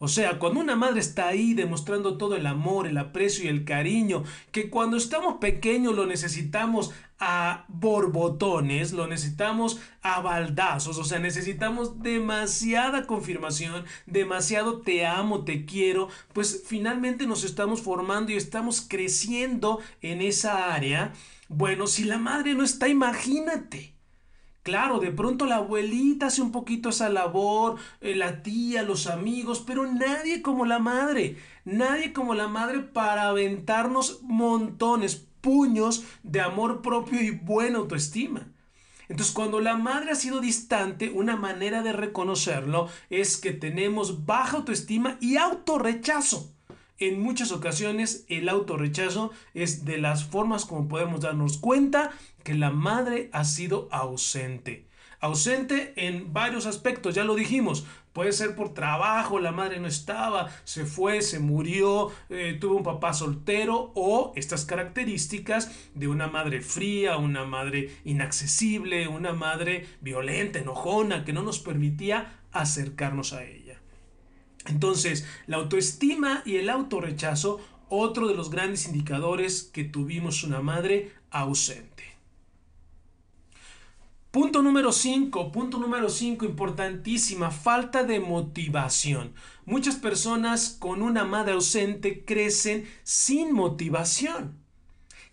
O 0.00 0.06
sea, 0.06 0.38
cuando 0.38 0.60
una 0.60 0.76
madre 0.76 1.00
está 1.00 1.26
ahí 1.26 1.54
demostrando 1.54 2.18
todo 2.18 2.36
el 2.36 2.46
amor, 2.46 2.86
el 2.86 2.98
aprecio 2.98 3.44
y 3.44 3.48
el 3.48 3.64
cariño, 3.64 4.22
que 4.52 4.70
cuando 4.70 4.96
estamos 4.96 5.38
pequeños 5.40 5.96
lo 5.96 6.06
necesitamos 6.06 6.92
a 7.18 7.64
borbotones, 7.66 8.92
lo 8.92 9.08
necesitamos 9.08 9.80
a 10.02 10.20
baldazos, 10.20 10.98
o 10.98 11.04
sea, 11.04 11.18
necesitamos 11.18 12.00
demasiada 12.00 13.06
confirmación, 13.06 13.84
demasiado 14.06 14.82
te 14.82 15.04
amo, 15.04 15.42
te 15.44 15.64
quiero, 15.64 16.08
pues 16.32 16.62
finalmente 16.64 17.26
nos 17.26 17.42
estamos 17.42 17.82
formando 17.82 18.30
y 18.30 18.36
estamos 18.36 18.80
creciendo 18.80 19.80
en 20.00 20.22
esa 20.22 20.72
área. 20.72 21.12
Bueno, 21.48 21.88
si 21.88 22.04
la 22.04 22.18
madre 22.18 22.54
no 22.54 22.62
está, 22.62 22.86
imagínate. 22.86 23.97
Claro, 24.68 24.98
de 24.98 25.12
pronto 25.12 25.46
la 25.46 25.56
abuelita 25.56 26.26
hace 26.26 26.42
un 26.42 26.52
poquito 26.52 26.90
esa 26.90 27.08
labor, 27.08 27.76
eh, 28.02 28.14
la 28.14 28.42
tía, 28.42 28.82
los 28.82 29.06
amigos, 29.06 29.64
pero 29.66 29.90
nadie 29.90 30.42
como 30.42 30.66
la 30.66 30.78
madre, 30.78 31.38
nadie 31.64 32.12
como 32.12 32.34
la 32.34 32.48
madre 32.48 32.80
para 32.80 33.30
aventarnos 33.30 34.20
montones, 34.24 35.26
puños 35.40 36.04
de 36.22 36.42
amor 36.42 36.82
propio 36.82 37.22
y 37.22 37.30
buena 37.30 37.78
autoestima. 37.78 38.48
Entonces, 39.08 39.34
cuando 39.34 39.58
la 39.60 39.78
madre 39.78 40.10
ha 40.10 40.14
sido 40.14 40.38
distante, 40.38 41.08
una 41.08 41.36
manera 41.36 41.82
de 41.82 41.94
reconocerlo 41.94 42.90
es 43.08 43.38
que 43.38 43.52
tenemos 43.52 44.26
baja 44.26 44.58
autoestima 44.58 45.16
y 45.22 45.38
autorrechazo. 45.38 46.52
En 47.00 47.20
muchas 47.20 47.52
ocasiones 47.52 48.24
el 48.28 48.48
autorrechazo 48.48 49.30
es 49.54 49.84
de 49.84 49.98
las 49.98 50.24
formas 50.24 50.64
como 50.64 50.88
podemos 50.88 51.20
darnos 51.20 51.56
cuenta 51.56 52.10
que 52.42 52.54
la 52.54 52.70
madre 52.70 53.30
ha 53.32 53.44
sido 53.44 53.88
ausente. 53.92 54.88
Ausente 55.20 55.92
en 55.96 56.32
varios 56.32 56.66
aspectos, 56.66 57.14
ya 57.14 57.22
lo 57.22 57.36
dijimos. 57.36 57.86
Puede 58.12 58.32
ser 58.32 58.56
por 58.56 58.74
trabajo, 58.74 59.38
la 59.38 59.52
madre 59.52 59.78
no 59.78 59.86
estaba, 59.86 60.50
se 60.64 60.86
fue, 60.86 61.22
se 61.22 61.38
murió, 61.38 62.10
eh, 62.30 62.56
tuvo 62.60 62.76
un 62.76 62.82
papá 62.82 63.14
soltero 63.14 63.92
o 63.94 64.32
estas 64.34 64.64
características 64.64 65.70
de 65.94 66.08
una 66.08 66.26
madre 66.26 66.62
fría, 66.62 67.16
una 67.16 67.44
madre 67.44 67.96
inaccesible, 68.04 69.06
una 69.06 69.32
madre 69.32 69.86
violenta, 70.00 70.58
enojona, 70.58 71.24
que 71.24 71.32
no 71.32 71.42
nos 71.42 71.60
permitía 71.60 72.40
acercarnos 72.50 73.32
a 73.32 73.44
ella. 73.44 73.67
Entonces, 74.68 75.26
la 75.46 75.56
autoestima 75.56 76.42
y 76.44 76.56
el 76.56 76.70
autorrechazo, 76.70 77.60
otro 77.88 78.28
de 78.28 78.34
los 78.34 78.50
grandes 78.50 78.86
indicadores 78.86 79.62
que 79.62 79.84
tuvimos 79.84 80.44
una 80.44 80.60
madre 80.60 81.12
ausente. 81.30 82.04
Punto 84.30 84.62
número 84.62 84.92
5, 84.92 85.50
punto 85.50 85.78
número 85.78 86.10
5, 86.10 86.44
importantísima, 86.44 87.50
falta 87.50 88.04
de 88.04 88.20
motivación. 88.20 89.32
Muchas 89.64 89.96
personas 89.96 90.76
con 90.78 91.02
una 91.02 91.24
madre 91.24 91.54
ausente 91.54 92.24
crecen 92.24 92.86
sin 93.04 93.52
motivación 93.52 94.67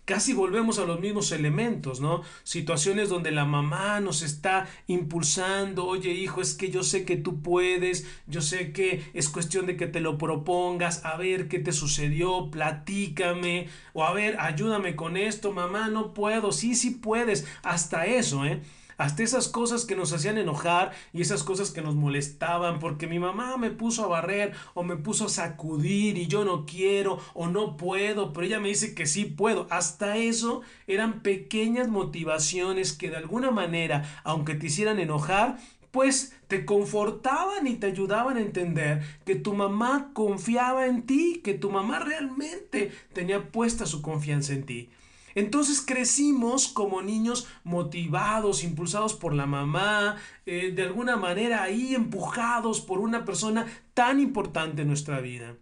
casi 0.06 0.32
volvemos 0.32 0.78
a 0.78 0.86
los 0.86 1.00
mismos 1.00 1.32
elementos, 1.32 2.00
¿no? 2.00 2.22
Situaciones 2.44 3.10
donde 3.10 3.32
la 3.32 3.44
mamá 3.44 4.00
nos 4.00 4.22
está 4.22 4.66
impulsando, 4.86 5.84
oye 5.84 6.12
hijo, 6.12 6.40
es 6.40 6.54
que 6.54 6.70
yo 6.70 6.82
sé 6.82 7.04
que 7.04 7.16
tú 7.16 7.42
puedes, 7.42 8.06
yo 8.26 8.40
sé 8.40 8.72
que 8.72 9.04
es 9.14 9.28
cuestión 9.28 9.66
de 9.66 9.76
que 9.76 9.88
te 9.88 10.00
lo 10.00 10.16
propongas, 10.16 11.04
a 11.04 11.16
ver 11.16 11.48
qué 11.48 11.58
te 11.58 11.72
sucedió, 11.72 12.50
platícame, 12.50 13.68
o 13.92 14.04
a 14.04 14.14
ver, 14.14 14.36
ayúdame 14.40 14.94
con 14.96 15.16
esto, 15.16 15.52
mamá, 15.52 15.88
no 15.88 16.14
puedo, 16.14 16.52
sí, 16.52 16.76
sí 16.76 16.90
puedes, 16.92 17.44
hasta 17.62 18.06
eso, 18.06 18.46
¿eh? 18.46 18.62
Hasta 18.98 19.22
esas 19.22 19.48
cosas 19.48 19.84
que 19.84 19.96
nos 19.96 20.12
hacían 20.12 20.38
enojar 20.38 20.92
y 21.12 21.20
esas 21.20 21.42
cosas 21.42 21.70
que 21.70 21.82
nos 21.82 21.94
molestaban 21.94 22.78
porque 22.78 23.06
mi 23.06 23.18
mamá 23.18 23.56
me 23.56 23.70
puso 23.70 24.04
a 24.04 24.08
barrer 24.08 24.52
o 24.74 24.82
me 24.82 24.96
puso 24.96 25.26
a 25.26 25.28
sacudir 25.28 26.18
y 26.18 26.26
yo 26.26 26.44
no 26.44 26.66
quiero 26.66 27.18
o 27.34 27.48
no 27.48 27.76
puedo, 27.76 28.32
pero 28.32 28.46
ella 28.46 28.60
me 28.60 28.68
dice 28.68 28.94
que 28.94 29.06
sí 29.06 29.24
puedo. 29.24 29.66
Hasta 29.70 30.16
eso 30.16 30.62
eran 30.86 31.20
pequeñas 31.20 31.88
motivaciones 31.88 32.92
que 32.92 33.10
de 33.10 33.16
alguna 33.16 33.50
manera, 33.50 34.20
aunque 34.24 34.54
te 34.54 34.66
hicieran 34.66 34.98
enojar, 34.98 35.58
pues 35.90 36.34
te 36.46 36.66
confortaban 36.66 37.66
y 37.66 37.76
te 37.76 37.86
ayudaban 37.86 38.36
a 38.36 38.42
entender 38.42 39.02
que 39.24 39.34
tu 39.34 39.54
mamá 39.54 40.10
confiaba 40.12 40.86
en 40.86 41.06
ti, 41.06 41.40
que 41.42 41.54
tu 41.54 41.70
mamá 41.70 42.00
realmente 42.00 42.92
tenía 43.12 43.50
puesta 43.50 43.86
su 43.86 44.02
confianza 44.02 44.52
en 44.52 44.66
ti. 44.66 44.90
Entonces 45.36 45.82
crecimos 45.82 46.66
como 46.66 47.02
niños 47.02 47.46
motivados, 47.62 48.64
impulsados 48.64 49.12
por 49.12 49.34
la 49.34 49.46
mamá, 49.46 50.16
eh, 50.46 50.72
de 50.74 50.82
alguna 50.82 51.16
manera 51.16 51.62
ahí 51.62 51.94
empujados 51.94 52.80
por 52.80 53.00
una 53.00 53.26
persona 53.26 53.66
tan 53.92 54.18
importante 54.18 54.82
en 54.82 54.88
nuestra 54.88 55.20
vida. 55.20 55.54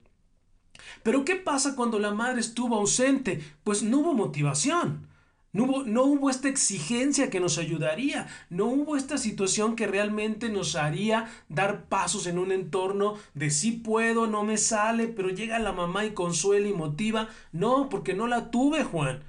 Pero 1.02 1.24
¿qué 1.24 1.34
pasa 1.34 1.74
cuando 1.74 1.98
la 1.98 2.14
madre 2.14 2.40
estuvo 2.40 2.76
ausente? 2.76 3.42
Pues 3.64 3.82
no 3.82 3.98
hubo 3.98 4.14
motivación. 4.14 5.08
No 5.52 5.64
hubo, 5.64 5.82
no 5.82 6.04
hubo, 6.04 6.30
esta 6.30 6.48
exigencia 6.48 7.30
que 7.30 7.38
nos 7.38 7.58
ayudaría, 7.58 8.26
no 8.50 8.66
hubo 8.66 8.96
esta 8.96 9.18
situación 9.18 9.76
que 9.76 9.86
realmente 9.86 10.48
nos 10.48 10.74
haría 10.74 11.30
dar 11.48 11.84
pasos 11.84 12.26
en 12.26 12.38
un 12.38 12.50
entorno 12.50 13.14
de 13.34 13.50
sí 13.50 13.70
puedo, 13.70 14.26
no 14.26 14.42
me 14.42 14.56
sale, 14.56 15.06
pero 15.06 15.30
llega 15.30 15.60
la 15.60 15.70
mamá 15.72 16.04
y 16.04 16.10
consuela 16.10 16.68
y 16.68 16.72
motiva. 16.72 17.28
No, 17.52 17.88
porque 17.88 18.14
no 18.14 18.26
la 18.26 18.50
tuve, 18.50 18.82
Juan. 18.82 19.22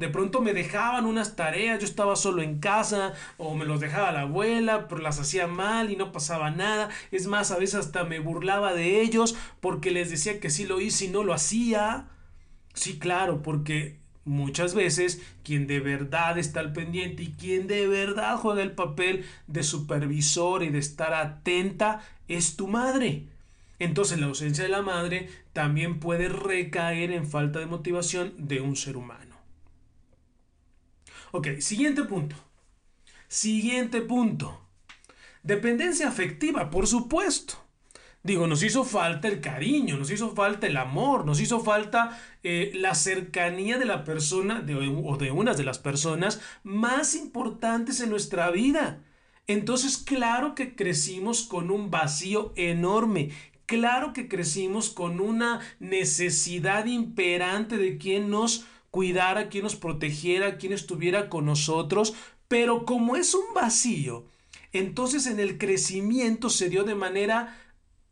De 0.00 0.08
pronto 0.08 0.40
me 0.40 0.54
dejaban 0.54 1.04
unas 1.04 1.36
tareas, 1.36 1.78
yo 1.78 1.84
estaba 1.84 2.16
solo 2.16 2.40
en 2.40 2.58
casa 2.58 3.12
o 3.36 3.54
me 3.54 3.66
los 3.66 3.80
dejaba 3.80 4.12
la 4.12 4.22
abuela, 4.22 4.88
pero 4.88 5.02
las 5.02 5.20
hacía 5.20 5.46
mal 5.46 5.90
y 5.90 5.96
no 5.96 6.10
pasaba 6.10 6.50
nada. 6.50 6.88
Es 7.10 7.26
más, 7.26 7.50
a 7.50 7.58
veces 7.58 7.80
hasta 7.80 8.04
me 8.04 8.18
burlaba 8.18 8.72
de 8.72 9.02
ellos 9.02 9.36
porque 9.60 9.90
les 9.90 10.08
decía 10.08 10.40
que 10.40 10.48
sí 10.48 10.64
lo 10.64 10.80
hice 10.80 11.04
y 11.04 11.08
no 11.08 11.22
lo 11.22 11.34
hacía. 11.34 12.06
Sí, 12.72 12.98
claro, 12.98 13.42
porque 13.42 13.98
muchas 14.24 14.74
veces 14.74 15.20
quien 15.44 15.66
de 15.66 15.80
verdad 15.80 16.38
está 16.38 16.60
al 16.60 16.72
pendiente 16.72 17.24
y 17.24 17.32
quien 17.32 17.66
de 17.66 17.86
verdad 17.86 18.38
juega 18.38 18.62
el 18.62 18.72
papel 18.72 19.26
de 19.48 19.62
supervisor 19.62 20.62
y 20.62 20.70
de 20.70 20.78
estar 20.78 21.12
atenta 21.12 22.00
es 22.26 22.56
tu 22.56 22.68
madre. 22.68 23.26
Entonces 23.78 24.18
la 24.18 24.28
ausencia 24.28 24.64
de 24.64 24.70
la 24.70 24.80
madre 24.80 25.28
también 25.52 26.00
puede 26.00 26.30
recaer 26.30 27.10
en 27.10 27.26
falta 27.26 27.58
de 27.58 27.66
motivación 27.66 28.32
de 28.38 28.62
un 28.62 28.76
ser 28.76 28.96
humano. 28.96 29.29
Ok, 31.32 31.58
siguiente 31.60 32.04
punto. 32.04 32.36
Siguiente 33.28 34.00
punto. 34.02 34.60
Dependencia 35.42 36.08
afectiva, 36.08 36.70
por 36.70 36.86
supuesto. 36.86 37.54
Digo, 38.22 38.46
nos 38.46 38.62
hizo 38.62 38.84
falta 38.84 39.28
el 39.28 39.40
cariño, 39.40 39.96
nos 39.96 40.10
hizo 40.10 40.34
falta 40.34 40.66
el 40.66 40.76
amor, 40.76 41.24
nos 41.24 41.40
hizo 41.40 41.60
falta 41.60 42.20
eh, 42.42 42.70
la 42.74 42.94
cercanía 42.94 43.78
de 43.78 43.86
la 43.86 44.04
persona 44.04 44.60
de, 44.60 44.74
o 44.74 45.16
de 45.16 45.30
unas 45.30 45.56
de 45.56 45.64
las 45.64 45.78
personas 45.78 46.40
más 46.62 47.14
importantes 47.14 48.00
en 48.00 48.10
nuestra 48.10 48.50
vida. 48.50 49.02
Entonces, 49.46 49.96
claro 49.96 50.54
que 50.54 50.74
crecimos 50.74 51.44
con 51.44 51.70
un 51.70 51.90
vacío 51.90 52.52
enorme. 52.56 53.30
Claro 53.64 54.12
que 54.12 54.28
crecimos 54.28 54.90
con 54.90 55.20
una 55.20 55.60
necesidad 55.78 56.86
imperante 56.86 57.78
de 57.78 57.96
quien 57.96 58.28
nos 58.28 58.66
cuidara, 58.90 59.48
quien 59.48 59.64
nos 59.64 59.76
protegiera, 59.76 60.58
quien 60.58 60.72
estuviera 60.72 61.28
con 61.28 61.46
nosotros, 61.46 62.14
pero 62.48 62.84
como 62.84 63.16
es 63.16 63.34
un 63.34 63.54
vacío, 63.54 64.26
entonces 64.72 65.26
en 65.26 65.40
el 65.40 65.58
crecimiento 65.58 66.50
se 66.50 66.68
dio 66.68 66.84
de 66.84 66.94
manera 66.94 67.56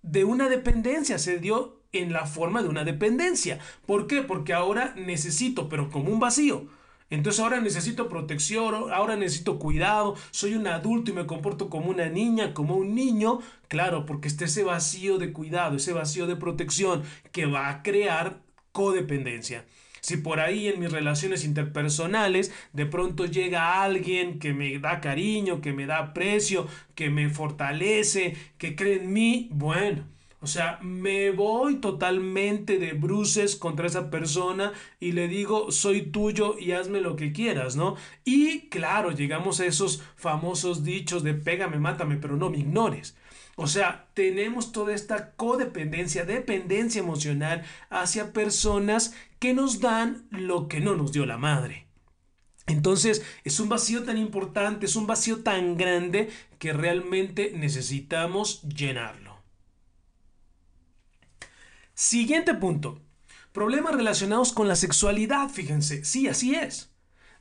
de 0.03 0.25
una 0.25 0.49
dependencia, 0.49 1.19
se 1.19 1.39
dio 1.39 1.83
en 1.93 2.13
la 2.13 2.27
forma 2.27 2.63
de 2.63 2.69
una 2.69 2.85
dependencia. 2.85 3.59
¿Por 3.87 4.07
qué? 4.07 4.23
Porque 4.23 4.53
ahora 4.53 4.95
necesito, 4.97 5.69
pero 5.69 5.91
como 5.91 6.13
un 6.13 6.21
vacío. 6.21 6.67
Entonces 7.11 7.41
ahora 7.41 7.61
necesito 7.61 8.11
protección, 8.11 8.93
ahora 8.93 9.17
necesito 9.17 9.59
cuidado, 9.59 10.15
soy 10.31 10.55
un 10.55 10.67
adulto 10.67 11.11
y 11.11 11.15
me 11.15 11.27
comporto 11.27 11.71
como 11.71 11.91
una 11.91 12.09
niña, 12.11 12.53
como 12.53 12.77
un 12.77 12.95
niño. 12.95 13.41
Claro, 13.69 14.05
porque 14.05 14.29
está 14.29 14.45
ese 14.45 14.63
vacío 14.63 15.17
de 15.17 15.33
cuidado, 15.33 15.77
ese 15.77 15.95
vacío 15.95 16.27
de 16.27 16.37
protección 16.37 17.03
que 17.33 17.47
va 17.47 17.71
a 17.71 17.83
crear 17.83 18.43
codependencia. 18.73 19.65
Si 20.09 20.17
por 20.17 20.41
ahí 20.41 20.69
en 20.69 20.81
mis 20.81 20.91
relaciones 20.91 21.45
interpersonales 21.45 22.51
de 22.73 22.87
pronto 22.87 23.27
llega 23.27 23.83
alguien 23.83 24.39
que 24.39 24.55
me 24.55 24.79
da 24.79 25.03
cariño, 25.03 25.61
que 25.61 25.75
me 25.75 25.85
da 25.85 25.99
aprecio, 25.99 26.67
que 26.95 27.11
me 27.11 27.29
fortalece, 27.29 28.35
que 28.57 28.75
cree 28.75 29.03
en 29.03 29.13
mí, 29.13 29.51
bueno, 29.53 30.07
o 30.41 30.47
sea, 30.47 30.79
me 30.81 31.31
voy 31.31 31.75
totalmente 31.75 32.79
de 32.79 32.95
bruces 32.95 33.55
contra 33.55 33.87
esa 33.87 34.09
persona 34.09 34.73
y 34.99 35.13
le 35.13 35.29
digo, 35.29 35.71
soy 35.71 36.01
tuyo 36.01 36.57
y 36.59 36.73
hazme 36.73 37.03
lo 37.03 37.15
que 37.15 37.33
quieras, 37.33 37.77
¿no? 37.77 37.97
Y 38.25 38.71
claro, 38.71 39.11
llegamos 39.11 39.61
a 39.61 39.67
esos 39.67 40.03
famosos 40.17 40.85
dichos 40.85 41.23
de 41.23 41.35
pégame, 41.35 41.79
mátame, 41.79 42.17
pero 42.17 42.39
no 42.39 42.49
me 42.49 42.57
ignores. 42.57 43.15
O 43.61 43.67
sea, 43.67 44.07
tenemos 44.15 44.71
toda 44.71 44.95
esta 44.95 45.33
codependencia, 45.33 46.25
dependencia 46.25 47.01
emocional 47.01 47.65
hacia 47.91 48.33
personas 48.33 49.17
que 49.41 49.53
nos 49.53 49.81
dan 49.81 50.29
lo 50.31 50.69
que 50.69 50.79
no 50.79 50.95
nos 50.95 51.11
dio 51.11 51.27
la 51.27 51.39
madre. 51.39 51.89
Entonces 52.69 53.25
es 53.43 53.59
un 53.59 53.69
vacío 53.69 54.05
tan 54.05 54.17
importante, 54.17 54.87
es 54.87 54.95
un 54.95 55.09
vacío 55.09 55.43
tan 55.43 55.77
grande 55.77 56.31
que 56.61 56.73
realmente 56.73 57.51
necesitamos 57.53 58.63
llenarlo. 58.63 59.43
Siguiente 61.95 62.55
punto. 62.55 63.01
Problemas 63.51 63.93
relacionados 63.93 64.53
con 64.53 64.69
la 64.69 64.77
sexualidad, 64.77 65.49
fíjense. 65.49 66.05
Sí, 66.05 66.29
así 66.29 66.55
es. 66.55 66.93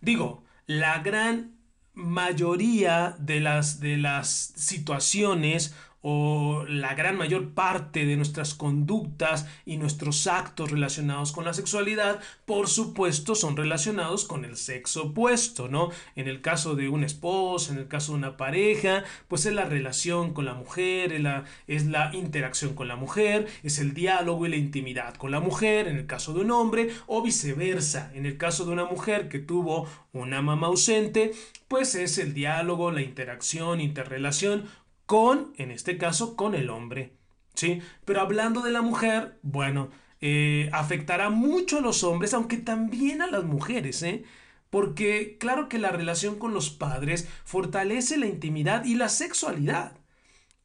Digo, 0.01 0.43
la 0.65 0.97
gran 0.97 1.57
mayoría 1.97 3.15
de 3.19 3.39
las, 3.39 3.79
de 3.79 3.97
las 3.97 4.53
situaciones 4.55 5.75
o 6.09 6.63
la 6.69 6.95
gran 6.95 7.17
mayor 7.17 7.49
parte 7.49 8.05
de 8.05 8.15
nuestras 8.15 8.53
conductas 8.53 9.45
y 9.65 9.75
nuestros 9.75 10.25
actos 10.25 10.71
relacionados 10.71 11.33
con 11.33 11.43
la 11.43 11.53
sexualidad, 11.53 12.21
por 12.45 12.69
supuesto, 12.69 13.35
son 13.35 13.57
relacionados 13.57 14.23
con 14.23 14.45
el 14.45 14.55
sexo 14.55 15.07
opuesto, 15.07 15.67
¿no? 15.67 15.89
En 16.15 16.29
el 16.29 16.39
caso 16.39 16.75
de 16.75 16.87
un 16.87 17.03
esposo, 17.03 17.73
en 17.73 17.79
el 17.79 17.89
caso 17.89 18.13
de 18.13 18.19
una 18.19 18.37
pareja, 18.37 19.03
pues 19.27 19.45
es 19.45 19.51
la 19.51 19.65
relación 19.65 20.33
con 20.33 20.45
la 20.45 20.53
mujer, 20.53 21.11
es 21.11 21.21
la, 21.21 21.43
es 21.67 21.85
la 21.87 22.15
interacción 22.15 22.73
con 22.73 22.87
la 22.87 22.95
mujer, 22.95 23.45
es 23.63 23.77
el 23.77 23.93
diálogo 23.93 24.45
y 24.45 24.49
la 24.49 24.55
intimidad 24.55 25.13
con 25.15 25.31
la 25.31 25.41
mujer, 25.41 25.89
en 25.89 25.97
el 25.97 26.05
caso 26.05 26.33
de 26.33 26.39
un 26.39 26.51
hombre, 26.51 26.87
o 27.07 27.21
viceversa, 27.21 28.13
en 28.13 28.25
el 28.25 28.37
caso 28.37 28.63
de 28.63 28.71
una 28.71 28.85
mujer 28.85 29.27
que 29.27 29.39
tuvo 29.39 29.89
una 30.13 30.41
mamá 30.41 30.67
ausente, 30.67 31.33
pues 31.67 31.95
es 31.95 32.17
el 32.17 32.33
diálogo, 32.33 32.91
la 32.91 33.01
interacción, 33.01 33.81
interrelación 33.81 34.69
con, 35.07 35.53
en 35.57 35.71
este 35.71 35.97
caso, 35.97 36.35
con 36.35 36.53
el 36.53 36.69
hombre. 36.69 37.13
¿Sí? 37.55 37.81
Pero 38.05 38.21
hablando 38.21 38.61
de 38.61 38.69
la 38.69 38.83
mujer, 38.83 39.39
bueno, 39.41 39.89
eh, 40.21 40.69
afectará 40.73 41.31
mucho 41.31 41.79
a 41.79 41.81
los 41.81 42.03
hombres, 42.03 42.35
aunque 42.35 42.57
también 42.57 43.23
a 43.23 43.27
las 43.27 43.43
mujeres, 43.43 44.03
¿eh? 44.03 44.23
Porque 44.69 45.37
claro 45.39 45.69
que 45.69 45.79
la 45.79 45.89
relación 45.89 46.37
con 46.37 46.53
los 46.53 46.69
padres 46.69 47.27
fortalece 47.45 48.17
la 48.17 48.27
intimidad 48.27 48.85
y 48.85 48.95
la 48.95 49.09
sexualidad. 49.09 49.93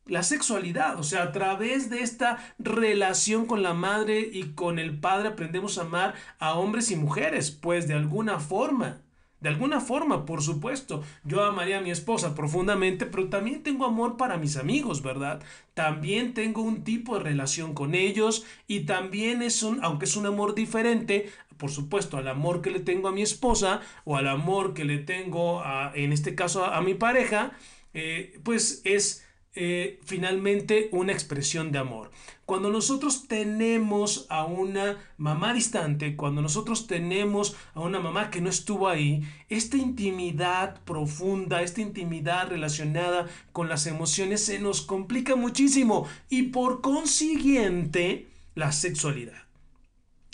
La 0.05 0.25
sexualidad, 0.25 0.99
o 0.99 1.05
sea, 1.05 1.23
a 1.23 1.33
través 1.33 1.89
de 1.89 2.01
esta 2.01 2.39
relación 2.59 3.47
con 3.47 3.63
la 3.63 3.73
madre 3.73 4.21
y 4.21 4.55
con 4.55 4.79
el 4.79 4.99
padre 4.99 5.29
aprendemos 5.29 5.79
a 5.79 5.83
amar 5.83 6.15
a 6.41 6.55
hombres 6.59 6.91
y 6.91 6.97
mujeres, 6.97 7.53
pues 7.53 7.87
de 7.87 7.95
alguna 7.95 8.41
forma. 8.41 9.03
De 9.43 9.49
alguna 9.49 9.81
forma, 9.81 10.25
por 10.25 10.41
supuesto, 10.41 11.03
yo 11.25 11.43
amaría 11.43 11.79
a 11.79 11.81
mi 11.81 11.91
esposa 11.91 12.33
profundamente, 12.37 13.07
pero 13.07 13.29
también 13.29 13.65
tengo 13.65 13.85
amor 13.85 14.17
para 14.17 14.37
mis 14.37 14.57
amigos, 14.57 15.03
¿verdad? 15.03 15.43
También 15.75 16.33
tengo 16.33 16.63
un 16.63 16.85
tipo 16.85 17.19
de 17.19 17.25
relación 17.25 17.75
con 17.75 17.97
ellos 17.97 18.45
y 18.69 18.81
también 18.81 19.43
es 19.43 19.65
un, 19.65 19.83
aunque 19.83 20.05
es 20.05 20.15
un 20.15 20.27
amor 20.27 20.55
diferente, 20.55 21.29
por 21.57 21.73
supuesto, 21.73 22.19
al 22.19 22.29
amor 22.29 22.63
que 22.63 22.71
le 22.71 22.79
tengo 22.79 23.09
a 23.09 23.13
mi 23.13 23.23
esposa 23.23 23.81
o 24.05 24.17
al 24.17 24.29
amor 24.29 24.75
que 24.75 24.85
le 24.85 24.99
tengo, 24.99 25.61
a, 25.61 25.91
en 25.97 26.13
este 26.13 26.37
caso, 26.37 26.65
a, 26.65 26.81
mi 26.81 26.95
pareja, 26.95 27.51
eh, 27.95 28.39
pues 28.45 28.81
es 28.85 29.27
eh, 29.55 30.01
finalmente 30.05 30.89
una 30.93 31.13
expresión 31.13 31.73
de 31.73 31.79
amor. 31.79 32.11
Cuando 32.47 32.71
nosotros 32.71 33.29
tenemos 33.29 34.27
a 34.31 34.45
una 34.45 34.97
mamá 35.19 35.53
distante, 35.53 36.17
cuando 36.17 36.41
nosotros 36.41 36.87
tenemos 36.87 37.55
a 37.75 37.81
una 37.81 38.01
mamá 38.01 38.31
que 38.31 38.41
no 38.41 38.49
estuvo 38.49 38.89
ahí, 38.89 39.23
esta 39.51 39.77
intimidad 39.77 40.81
profunda, 40.85 41.63
esta 41.63 41.83
intimidad 41.83 42.49
relacionada 42.49 43.27
con 43.53 43.69
las 43.69 43.87
emociones 43.87 44.43
se 44.43 44.59
nos 44.59 44.81
complica 44.81 45.37
muchísimo 45.37 46.07
y 46.31 46.45
por 46.45 46.81
consiguiente 46.81 48.29
la 48.55 48.73
sexualidad. 48.73 49.43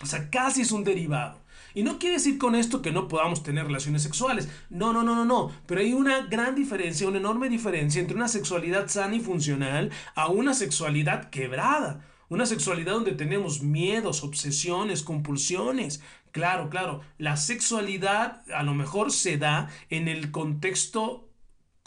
O 0.00 0.06
sea, 0.06 0.30
casi 0.30 0.60
es 0.62 0.70
un 0.70 0.84
derivado. 0.84 1.37
Y 1.78 1.84
no 1.84 2.00
quiere 2.00 2.16
decir 2.16 2.38
con 2.38 2.56
esto 2.56 2.82
que 2.82 2.90
no 2.90 3.06
podamos 3.06 3.44
tener 3.44 3.66
relaciones 3.66 4.02
sexuales. 4.02 4.48
No, 4.68 4.92
no, 4.92 5.04
no, 5.04 5.14
no, 5.14 5.24
no. 5.24 5.52
Pero 5.64 5.80
hay 5.80 5.92
una 5.92 6.22
gran 6.22 6.56
diferencia, 6.56 7.06
una 7.06 7.18
enorme 7.18 7.48
diferencia 7.48 8.00
entre 8.00 8.16
una 8.16 8.26
sexualidad 8.26 8.88
sana 8.88 9.14
y 9.14 9.20
funcional 9.20 9.92
a 10.16 10.26
una 10.26 10.54
sexualidad 10.54 11.30
quebrada. 11.30 12.04
Una 12.30 12.46
sexualidad 12.46 12.94
donde 12.94 13.12
tenemos 13.12 13.62
miedos, 13.62 14.24
obsesiones, 14.24 15.04
compulsiones. 15.04 16.02
Claro, 16.32 16.68
claro, 16.68 17.00
la 17.16 17.36
sexualidad 17.36 18.42
a 18.52 18.64
lo 18.64 18.74
mejor 18.74 19.12
se 19.12 19.38
da 19.38 19.70
en 19.88 20.08
el 20.08 20.32
contexto 20.32 21.27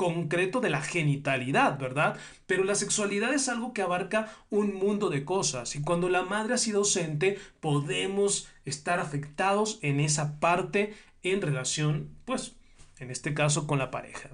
concreto 0.01 0.61
de 0.61 0.71
la 0.71 0.81
genitalidad, 0.81 1.77
¿verdad? 1.77 2.17
Pero 2.47 2.63
la 2.63 2.73
sexualidad 2.73 3.31
es 3.35 3.47
algo 3.49 3.71
que 3.71 3.83
abarca 3.83 4.33
un 4.49 4.73
mundo 4.73 5.11
de 5.11 5.23
cosas 5.25 5.75
y 5.75 5.83
cuando 5.83 6.09
la 6.09 6.23
madre 6.23 6.55
ha 6.55 6.57
sido 6.57 6.79
ausente 6.79 7.37
podemos 7.59 8.47
estar 8.65 8.99
afectados 8.99 9.77
en 9.83 9.99
esa 9.99 10.39
parte 10.39 10.95
en 11.21 11.39
relación, 11.43 12.09
pues, 12.25 12.55
en 12.97 13.11
este 13.11 13.35
caso 13.35 13.67
con 13.67 13.77
la 13.77 13.91
pareja. 13.91 14.31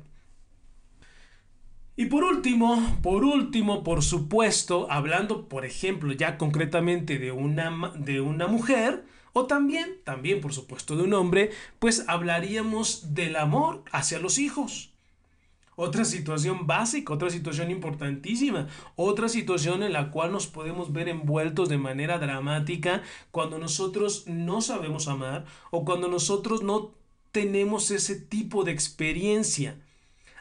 Y 1.97 2.05
por 2.05 2.23
último, 2.23 2.97
por 3.03 3.25
último, 3.25 3.83
por 3.83 4.03
supuesto, 4.03 4.89
hablando, 4.89 5.49
por 5.49 5.65
ejemplo, 5.65 6.13
ya 6.13 6.37
concretamente 6.37 7.19
de 7.19 7.33
una, 7.33 7.91
de 7.97 8.21
una 8.21 8.47
mujer, 8.47 9.03
o 9.33 9.47
también, 9.47 9.97
también 10.05 10.39
por 10.39 10.53
supuesto 10.53 10.95
de 10.95 11.03
un 11.03 11.13
hombre, 11.13 11.51
pues 11.79 12.05
hablaríamos 12.07 13.13
del 13.13 13.35
amor 13.35 13.83
hacia 13.91 14.19
los 14.19 14.37
hijos. 14.37 14.93
Otra 15.79 16.05
situación 16.05 16.65
básica, 16.65 17.13
otra 17.13 17.29
situación 17.29 17.69
importantísima, 17.69 18.67
otra 18.95 19.29
situación 19.29 19.83
en 19.83 19.93
la 19.93 20.09
cual 20.09 20.31
nos 20.31 20.47
podemos 20.47 20.91
ver 20.91 21.07
envueltos 21.07 21.69
de 21.69 21.77
manera 21.77 22.17
dramática 22.17 23.03
cuando 23.29 23.59
nosotros 23.59 24.23
no 24.25 24.61
sabemos 24.61 25.07
amar 25.07 25.45
o 25.69 25.85
cuando 25.85 26.07
nosotros 26.07 26.63
no 26.63 26.95
tenemos 27.31 27.91
ese 27.91 28.19
tipo 28.19 28.63
de 28.63 28.71
experiencia. 28.71 29.79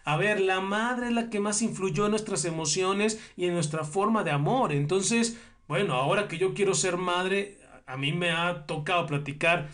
A 0.07 0.16
ver, 0.16 0.40
la 0.40 0.62
madre 0.62 1.09
es 1.09 1.12
la 1.12 1.29
que 1.29 1.38
más 1.38 1.61
influyó 1.61 2.07
en 2.07 2.12
nuestras 2.12 2.46
emociones 2.46 3.20
y 3.37 3.44
en 3.44 3.53
nuestra 3.53 3.85
forma 3.85 4.25
de 4.25 4.31
amor. 4.31 4.72
Entonces, 4.72 5.38
bueno, 5.68 5.92
ahora 5.92 6.29
que 6.29 6.38
yo 6.38 6.55
quiero 6.55 6.72
ser 6.72 6.96
madre, 6.96 7.59
a 7.85 7.99
mí 7.99 8.11
me 8.14 8.31
ha 8.31 8.64
tocado 8.64 9.05
platicar 9.05 9.68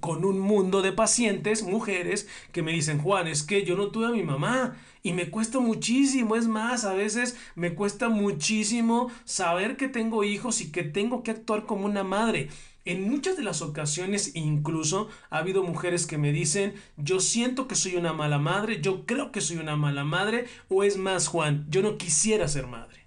con 0.00 0.24
un 0.24 0.38
mundo 0.38 0.82
de 0.82 0.92
pacientes, 0.92 1.62
mujeres, 1.62 2.28
que 2.52 2.62
me 2.62 2.72
dicen, 2.72 2.98
Juan, 3.00 3.28
es 3.28 3.42
que 3.42 3.64
yo 3.64 3.76
no 3.76 3.88
tuve 3.88 4.06
a 4.06 4.10
mi 4.10 4.22
mamá 4.22 4.76
y 5.02 5.12
me 5.12 5.30
cuesta 5.30 5.58
muchísimo, 5.58 6.36
es 6.36 6.46
más, 6.46 6.84
a 6.84 6.94
veces 6.94 7.36
me 7.54 7.74
cuesta 7.74 8.08
muchísimo 8.08 9.10
saber 9.24 9.76
que 9.76 9.88
tengo 9.88 10.24
hijos 10.24 10.60
y 10.60 10.70
que 10.70 10.82
tengo 10.82 11.22
que 11.22 11.32
actuar 11.32 11.66
como 11.66 11.86
una 11.86 12.04
madre. 12.04 12.48
En 12.84 13.08
muchas 13.08 13.36
de 13.36 13.44
las 13.44 13.62
ocasiones 13.62 14.32
incluso 14.34 15.08
ha 15.30 15.38
habido 15.38 15.62
mujeres 15.62 16.06
que 16.06 16.18
me 16.18 16.32
dicen, 16.32 16.74
yo 16.96 17.20
siento 17.20 17.68
que 17.68 17.76
soy 17.76 17.96
una 17.96 18.12
mala 18.12 18.38
madre, 18.38 18.80
yo 18.80 19.06
creo 19.06 19.30
que 19.30 19.40
soy 19.40 19.58
una 19.58 19.76
mala 19.76 20.04
madre, 20.04 20.46
o 20.68 20.82
es 20.82 20.96
más, 20.96 21.28
Juan, 21.28 21.66
yo 21.70 21.82
no 21.82 21.96
quisiera 21.96 22.48
ser 22.48 22.66
madre. 22.66 23.06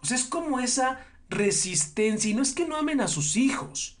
O 0.00 0.06
sea, 0.06 0.16
es 0.16 0.24
como 0.24 0.60
esa 0.60 1.04
resistencia, 1.28 2.30
y 2.30 2.34
no 2.34 2.42
es 2.42 2.52
que 2.52 2.66
no 2.66 2.76
amen 2.76 3.00
a 3.00 3.08
sus 3.08 3.36
hijos, 3.36 3.99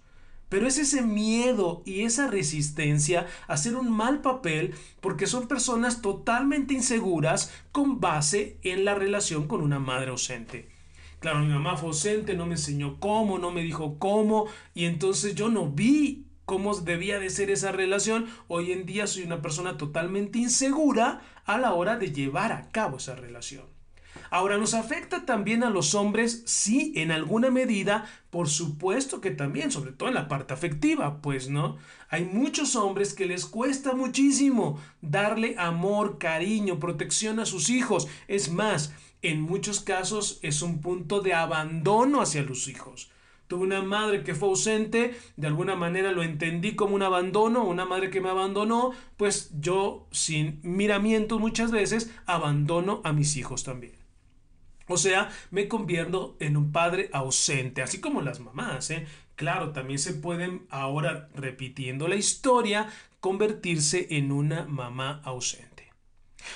pero 0.50 0.66
es 0.66 0.76
ese 0.76 1.00
miedo 1.00 1.82
y 1.86 2.02
esa 2.02 2.26
resistencia 2.26 3.26
a 3.48 3.54
hacer 3.54 3.76
un 3.76 3.90
mal 3.90 4.20
papel 4.20 4.74
porque 5.00 5.26
son 5.26 5.48
personas 5.48 6.02
totalmente 6.02 6.74
inseguras 6.74 7.54
con 7.72 8.00
base 8.00 8.58
en 8.62 8.84
la 8.84 8.94
relación 8.94 9.48
con 9.48 9.62
una 9.62 9.78
madre 9.78 10.10
ausente. 10.10 10.68
Claro, 11.20 11.40
mi 11.40 11.52
mamá 11.52 11.76
fue 11.76 11.90
ausente, 11.90 12.34
no 12.34 12.46
me 12.46 12.54
enseñó 12.54 12.98
cómo, 12.98 13.38
no 13.38 13.50
me 13.50 13.62
dijo 13.62 13.98
cómo, 13.98 14.46
y 14.74 14.86
entonces 14.86 15.34
yo 15.34 15.48
no 15.48 15.70
vi 15.70 16.26
cómo 16.46 16.74
debía 16.74 17.20
de 17.20 17.30
ser 17.30 17.50
esa 17.50 17.72
relación. 17.72 18.26
Hoy 18.48 18.72
en 18.72 18.86
día 18.86 19.06
soy 19.06 19.22
una 19.22 19.40
persona 19.40 19.76
totalmente 19.76 20.38
insegura 20.38 21.20
a 21.44 21.58
la 21.58 21.74
hora 21.74 21.96
de 21.96 22.10
llevar 22.10 22.52
a 22.52 22.70
cabo 22.70 22.96
esa 22.96 23.14
relación. 23.14 23.79
Ahora, 24.30 24.58
¿nos 24.58 24.74
afecta 24.74 25.26
también 25.26 25.64
a 25.64 25.70
los 25.70 25.94
hombres? 25.94 26.42
Sí, 26.46 26.92
en 26.96 27.10
alguna 27.10 27.50
medida, 27.50 28.06
por 28.30 28.48
supuesto 28.48 29.20
que 29.20 29.32
también, 29.32 29.72
sobre 29.72 29.92
todo 29.92 30.08
en 30.08 30.14
la 30.14 30.28
parte 30.28 30.54
afectiva, 30.54 31.20
pues, 31.20 31.48
¿no? 31.48 31.78
Hay 32.10 32.24
muchos 32.24 32.76
hombres 32.76 33.12
que 33.12 33.26
les 33.26 33.44
cuesta 33.44 33.92
muchísimo 33.94 34.80
darle 35.00 35.56
amor, 35.58 36.18
cariño, 36.18 36.78
protección 36.78 37.40
a 37.40 37.46
sus 37.46 37.70
hijos. 37.70 38.06
Es 38.28 38.50
más, 38.52 38.92
en 39.22 39.40
muchos 39.40 39.80
casos 39.80 40.38
es 40.42 40.62
un 40.62 40.80
punto 40.80 41.20
de 41.20 41.34
abandono 41.34 42.20
hacia 42.20 42.42
los 42.42 42.68
hijos. 42.68 43.10
Tuve 43.48 43.64
una 43.64 43.82
madre 43.82 44.22
que 44.22 44.36
fue 44.36 44.48
ausente, 44.48 45.18
de 45.36 45.46
alguna 45.48 45.74
manera 45.74 46.12
lo 46.12 46.22
entendí 46.22 46.76
como 46.76 46.94
un 46.94 47.02
abandono, 47.02 47.64
una 47.64 47.84
madre 47.84 48.08
que 48.08 48.20
me 48.20 48.28
abandonó, 48.28 48.92
pues 49.16 49.50
yo 49.58 50.06
sin 50.12 50.60
miramientos 50.62 51.40
muchas 51.40 51.72
veces 51.72 52.12
abandono 52.26 53.00
a 53.02 53.12
mis 53.12 53.36
hijos 53.36 53.64
también. 53.64 53.99
O 54.90 54.96
sea, 54.96 55.30
me 55.52 55.68
convierto 55.68 56.36
en 56.40 56.56
un 56.56 56.72
padre 56.72 57.10
ausente, 57.12 57.80
así 57.80 58.00
como 58.00 58.22
las 58.22 58.40
mamás. 58.40 58.90
¿eh? 58.90 59.06
Claro, 59.36 59.70
también 59.70 60.00
se 60.00 60.14
pueden 60.14 60.66
ahora, 60.68 61.28
repitiendo 61.36 62.08
la 62.08 62.16
historia, 62.16 62.88
convertirse 63.20 64.08
en 64.10 64.32
una 64.32 64.64
mamá 64.64 65.20
ausente. 65.22 65.92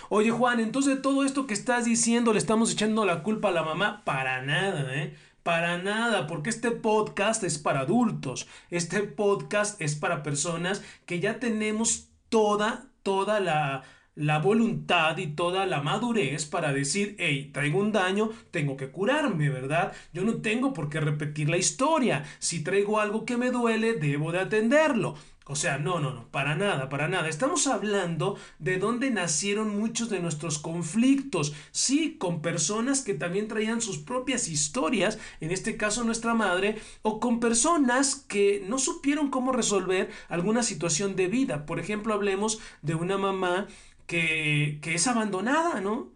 Oye 0.09 0.33
Juan, 0.33 0.59
entonces 0.59 1.01
todo 1.01 1.25
esto 1.25 1.47
que 1.47 1.55
estás 1.55 1.85
diciendo 1.85 2.33
le 2.33 2.41
estamos 2.41 2.73
echando 2.73 3.05
la 3.05 3.23
culpa 3.23 3.51
a 3.51 3.53
la 3.53 3.63
mamá 3.63 4.03
para 4.05 4.43
nada, 4.43 4.93
¿eh? 4.97 5.15
Para 5.45 5.79
nada, 5.79 6.27
porque 6.27 6.51
este 6.51 6.73
podcast 6.73 7.45
es 7.45 7.59
para 7.59 7.81
adultos. 7.81 8.49
Este 8.71 9.03
podcast 9.03 9.81
es 9.81 9.95
para 9.95 10.25
personas 10.25 10.83
que 11.07 11.21
ya 11.21 11.39
tenemos 11.39 12.09
toda, 12.31 12.87
toda 13.05 13.39
la, 13.39 13.85
la 14.17 14.39
voluntad 14.39 15.17
y 15.19 15.29
toda 15.29 15.67
la 15.67 15.83
madurez 15.83 16.47
para 16.47 16.73
decir, 16.73 17.17
hey, 17.19 17.51
traigo 17.53 17.81
un 17.81 17.93
daño, 17.93 18.31
tengo 18.51 18.77
que 18.77 18.91
curarme, 18.91 19.51
¿verdad? 19.51 19.93
Yo 20.13 20.25
no 20.25 20.37
tengo 20.37 20.73
por 20.73 20.89
qué 20.89 21.01
repetir 21.01 21.49
la 21.49 21.57
historia. 21.57 22.25
Si 22.39 22.63
traigo 22.63 23.01
algo 23.01 23.25
que 23.25 23.37
me 23.37 23.51
duele, 23.51 23.95
debo 23.95 24.33
de 24.33 24.41
atenderlo. 24.41 25.17
O 25.47 25.57
sea, 25.57 25.77
no, 25.77 26.01
no, 26.01 26.11
no, 26.11 26.27
para 26.29 26.55
nada, 26.55 26.89
para 26.89 27.07
nada. 27.07 27.29
Estamos 27.29 27.67
hablando 27.67 28.39
de 28.59 28.79
dónde 28.79 29.11
nacieron 29.11 29.79
muchos 29.79 30.09
de 30.09 30.21
nuestros 30.21 30.59
conflictos. 30.59 31.55
Sí, 31.71 32.17
con 32.19 32.41
personas 32.41 33.03
que 33.03 33.13
también 33.13 33.47
traían 33.47 33.83
sus 33.83 33.99
propias 33.99 34.49
historias, 34.49 35.19
en 35.41 35.51
este 35.51 35.77
caso 35.77 36.03
nuestra 36.03 36.33
madre, 36.33 36.79
o 37.03 37.21
con 37.21 37.41
personas 37.41 38.15
que 38.27 38.65
no 38.67 38.79
supieron 38.79 39.29
cómo 39.29 39.53
resolver 39.53 40.11
alguna 40.31 40.63
situación 40.63 41.15
de 41.15 41.29
vida. 41.29 41.67
Por 41.67 41.79
ejemplo, 41.79 42.15
hablemos 42.15 42.59
de 42.81 42.95
una 42.95 43.19
mamá 43.19 43.67
que, 44.07 44.81
es 44.85 45.07
abandonada, 45.07 45.81
¿no? 45.81 46.13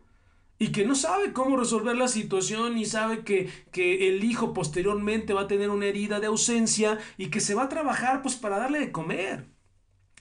y 0.61 0.73
que 0.73 0.85
no 0.85 0.97
sabe 0.97 1.33
cómo 1.33 1.57
resolver 1.57 1.97
la 1.97 2.09
situación 2.09 2.79
y 2.79 2.85
sabe 2.85 3.21
que, 3.25 3.49
que, 3.71 4.09
el 4.09 4.25
hijo 4.25 4.53
posteriormente 4.53 5.33
va 5.33 5.43
a 5.43 5.47
tener 5.47 5.71
una 5.71 5.87
herida 5.87 6.19
de 6.19 6.27
ausencia 6.27 6.99
y 7.17 7.29
que 7.29 7.41
se 7.41 7.55
va 7.55 7.65
a 7.65 7.69
trabajar 7.69 8.23
pues 8.23 8.35
para 8.35 8.59
darle 8.59 8.81
de 8.81 8.93
comer. 8.93 9.47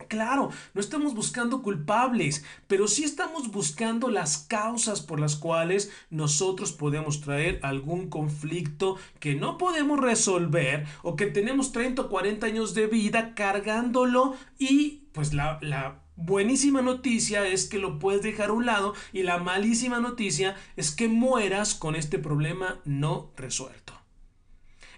Claro, 0.07 0.51
no 0.75 0.79
estamos 0.79 1.15
buscando 1.15 1.63
culpables, 1.63 2.45
pero 2.67 2.87
sí 2.87 3.03
estamos 3.03 3.51
buscando 3.51 4.09
las 4.09 4.37
causas 4.37 5.01
por 5.01 5.19
las 5.19 5.35
cuales 5.35 5.91
nosotros 6.11 6.71
podemos 6.71 7.19
traer 7.21 7.59
algún 7.63 8.07
conflicto 8.07 8.97
que 9.19 9.33
no 9.33 9.57
podemos 9.57 9.99
resolver 9.99 10.85
o 11.01 11.15
que 11.15 11.25
tenemos 11.25 11.71
30 11.71 12.03
o 12.03 12.09
40 12.09 12.45
años 12.45 12.75
de 12.75 12.85
vida 12.85 13.33
cargándolo 13.33 14.35
y 14.59 15.07
pues 15.13 15.33
la, 15.33 15.57
la 15.61 16.03
buenísima 16.17 16.81
noticia 16.81 17.47
es 17.47 17.69
que 17.69 17.77
lo 17.77 17.99
puedes 17.99 18.21
dejar 18.21 18.49
a 18.49 18.53
un 18.53 18.65
lado 18.65 18.93
y 19.13 19.23
la 19.23 19.37
malísima 19.37 19.99
noticia 19.99 20.55
es 20.75 20.91
que 20.91 21.07
mueras 21.07 21.75
con 21.75 21.95
este 21.95 22.19
problema 22.19 22.81
no 22.83 23.31
resuelto. 23.37 23.93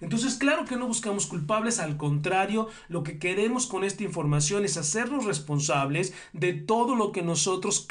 Entonces, 0.01 0.35
claro 0.35 0.65
que 0.65 0.77
no 0.77 0.87
buscamos 0.87 1.27
culpables, 1.27 1.79
al 1.79 1.97
contrario, 1.97 2.69
lo 2.87 3.03
que 3.03 3.19
queremos 3.19 3.67
con 3.67 3.83
esta 3.83 4.03
información 4.03 4.63
es 4.63 4.77
hacernos 4.77 5.25
responsables 5.25 6.13
de 6.31 6.53
todo 6.53 6.95
lo 6.95 7.11
que 7.11 7.21
nosotros 7.21 7.85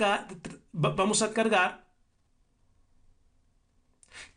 vamos 0.72 1.22
a 1.22 1.32
cargar 1.32 1.87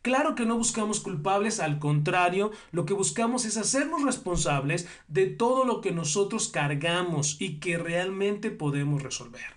Claro 0.02 0.34
que 0.34 0.46
no 0.46 0.56
buscamos 0.56 1.00
culpables, 1.00 1.60
al 1.60 1.78
contrario, 1.78 2.50
lo 2.70 2.86
que 2.86 2.94
buscamos 2.94 3.44
es 3.44 3.56
hacernos 3.56 4.02
responsables 4.02 4.88
de 5.08 5.26
todo 5.26 5.64
lo 5.64 5.80
que 5.80 5.92
nosotros 5.92 6.48
cargamos 6.48 7.36
y 7.40 7.58
que 7.60 7.78
realmente 7.78 8.50
podemos 8.50 9.02
resolver. 9.02 9.54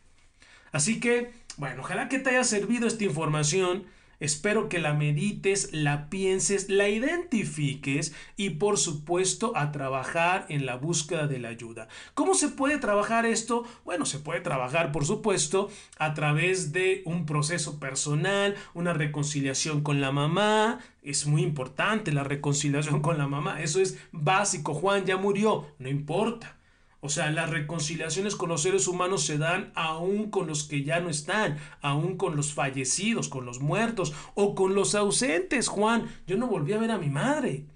Así 0.72 1.00
que, 1.00 1.32
bueno, 1.58 1.82
ojalá 1.82 2.10
que 2.10 2.20
te 2.20 2.32
haya 2.32 2.44
servido 2.44 2.88
esta 2.88 3.04
información 3.04 3.86
Espero 4.26 4.70
que 4.70 4.80
la 4.80 4.96
medites, 4.96 5.70
la 5.72 6.10
pienses, 6.10 6.68
la 6.68 6.90
identifiques 6.90 8.12
y 8.36 8.50
por 8.50 8.80
supuesto 8.80 9.56
a 9.56 9.72
trabajar 9.72 10.48
en 10.50 10.66
la 10.66 10.78
búsqueda 10.78 11.28
de 11.28 11.38
la 11.38 11.50
ayuda. 11.50 11.90
¿Cómo 12.16 12.34
se 12.34 12.50
puede 12.50 12.80
trabajar 12.80 13.28
esto? 13.28 13.66
Bueno, 13.84 14.08
se 14.08 14.18
puede 14.18 14.42
trabajar 14.42 14.92
por 14.92 15.06
supuesto 15.06 15.70
a 16.00 16.16
través 16.16 16.72
de 16.72 17.04
un 17.06 17.28
proceso 17.28 17.80
personal, 17.80 18.56
una 18.74 18.94
reconciliación 18.94 19.82
con 19.82 20.02
la 20.02 20.12
mamá. 20.12 20.80
Es 21.04 21.28
muy 21.28 21.44
importante 21.44 22.12
la 22.12 22.24
reconciliación 22.24 23.04
con 23.04 23.20
la 23.20 23.28
mamá. 23.28 23.62
Eso 23.62 23.80
es 23.80 24.00
básico. 24.12 24.74
Juan 24.74 25.06
ya 25.06 25.18
murió. 25.18 25.68
No 25.78 25.88
importa. 25.88 26.58
O 27.06 27.10
sea, 27.10 27.30
las 27.30 27.52
reconciliaciones 27.52 28.36
con 28.36 28.50
los 28.50 28.64
seres 28.64 28.88
humanos 28.88 29.24
se 29.24 29.38
dan 29.38 29.72
aún 29.76 30.32
con 30.32 30.48
los 30.48 30.64
que 30.64 30.84
ya 30.84 31.00
no 31.02 31.12
están, 31.12 31.60
aún 31.82 32.18
con 32.18 32.36
los 32.36 32.52
fallecidos, 32.52 33.30
con 33.30 33.46
los 33.46 33.60
muertos 33.60 34.12
o 34.34 34.56
con 34.56 34.74
los 34.74 34.96
ausentes. 34.96 35.68
Juan, 35.68 36.10
yo 36.26 36.36
no 36.36 36.48
volví 36.48 36.74
a 36.74 36.80
ver 36.80 36.90
a 36.90 36.98
mi 36.98 37.10
madre. 37.10 37.68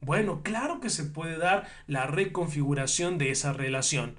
Bueno, 0.00 0.42
claro 0.44 0.78
que 0.78 0.90
se 0.90 1.02
puede 1.02 1.38
dar 1.38 1.66
la 1.88 2.06
reconfiguración 2.06 3.18
de 3.18 3.32
esa 3.32 3.52
relación. 3.52 4.14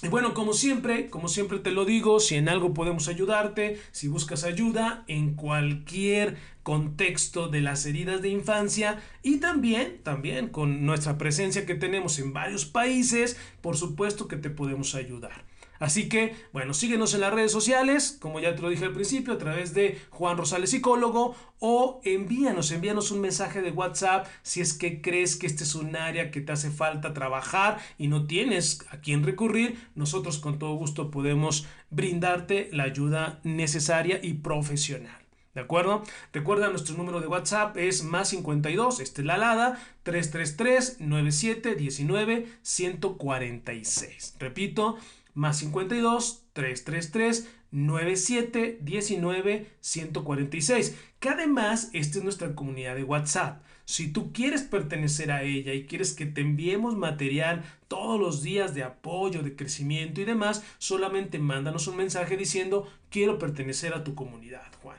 Y 0.00 0.08
bueno, 0.08 0.32
como 0.32 0.52
siempre, 0.52 1.10
como 1.10 1.26
siempre 1.26 1.58
te 1.58 1.72
lo 1.72 1.84
digo, 1.84 2.20
si 2.20 2.36
en 2.36 2.48
algo 2.48 2.72
podemos 2.72 3.08
ayudarte, 3.08 3.80
si 3.90 4.06
buscas 4.06 4.44
ayuda 4.44 5.02
en 5.08 5.34
cualquier 5.34 6.36
contexto 6.62 7.48
de 7.48 7.62
las 7.62 7.84
heridas 7.84 8.22
de 8.22 8.28
infancia 8.28 9.02
y 9.24 9.38
también, 9.38 9.98
también 10.04 10.50
con 10.50 10.86
nuestra 10.86 11.18
presencia 11.18 11.66
que 11.66 11.74
tenemos 11.74 12.20
en 12.20 12.32
varios 12.32 12.64
países, 12.64 13.36
por 13.60 13.76
supuesto 13.76 14.28
que 14.28 14.36
te 14.36 14.50
podemos 14.50 14.94
ayudar. 14.94 15.44
Así 15.78 16.08
que, 16.08 16.34
bueno, 16.52 16.74
síguenos 16.74 17.14
en 17.14 17.20
las 17.20 17.32
redes 17.32 17.52
sociales, 17.52 18.16
como 18.20 18.40
ya 18.40 18.54
te 18.54 18.62
lo 18.62 18.68
dije 18.68 18.84
al 18.84 18.92
principio, 18.92 19.34
a 19.34 19.38
través 19.38 19.74
de 19.74 20.00
Juan 20.10 20.36
Rosales 20.36 20.70
Psicólogo, 20.70 21.34
o 21.60 22.00
envíanos, 22.04 22.70
envíanos 22.70 23.10
un 23.10 23.20
mensaje 23.20 23.62
de 23.62 23.70
WhatsApp 23.70 24.26
si 24.42 24.60
es 24.60 24.74
que 24.74 25.00
crees 25.00 25.36
que 25.36 25.46
este 25.46 25.64
es 25.64 25.74
un 25.74 25.96
área 25.96 26.30
que 26.30 26.40
te 26.40 26.52
hace 26.52 26.70
falta 26.70 27.14
trabajar 27.14 27.78
y 27.98 28.08
no 28.08 28.26
tienes 28.26 28.84
a 28.90 29.00
quién 29.00 29.24
recurrir. 29.24 29.78
Nosotros 29.94 30.38
con 30.38 30.58
todo 30.58 30.74
gusto 30.74 31.10
podemos 31.10 31.66
brindarte 31.90 32.68
la 32.72 32.84
ayuda 32.84 33.40
necesaria 33.42 34.20
y 34.22 34.34
profesional. 34.34 35.28
¿De 35.54 35.64
acuerdo? 35.64 36.04
Recuerda, 36.32 36.68
nuestro 36.68 36.96
número 36.96 37.20
de 37.20 37.26
WhatsApp 37.26 37.76
es 37.78 38.04
más 38.04 38.28
52, 38.28 39.00
este 39.00 39.22
es 39.22 39.26
la 39.26 39.34
alada, 39.34 39.80
333 40.04 41.00
9719 41.00 42.46
146. 42.62 44.36
Repito, 44.38 44.98
más 45.38 45.58
52 45.58 46.46
333 46.52 47.48
97 47.70 48.78
19 48.82 49.70
146. 49.80 50.98
Que 51.20 51.28
además, 51.28 51.90
esta 51.92 52.18
es 52.18 52.24
nuestra 52.24 52.54
comunidad 52.56 52.96
de 52.96 53.04
WhatsApp. 53.04 53.62
Si 53.84 54.08
tú 54.08 54.32
quieres 54.32 54.62
pertenecer 54.62 55.30
a 55.30 55.44
ella 55.44 55.72
y 55.74 55.86
quieres 55.86 56.12
que 56.12 56.26
te 56.26 56.40
enviemos 56.40 56.96
material 56.96 57.64
todos 57.86 58.20
los 58.20 58.42
días 58.42 58.74
de 58.74 58.82
apoyo, 58.82 59.42
de 59.42 59.54
crecimiento 59.54 60.20
y 60.20 60.24
demás, 60.24 60.64
solamente 60.78 61.38
mándanos 61.38 61.86
un 61.86 61.96
mensaje 61.96 62.36
diciendo 62.36 62.90
quiero 63.08 63.38
pertenecer 63.38 63.94
a 63.94 64.02
tu 64.02 64.16
comunidad, 64.16 64.66
Juan. 64.82 64.98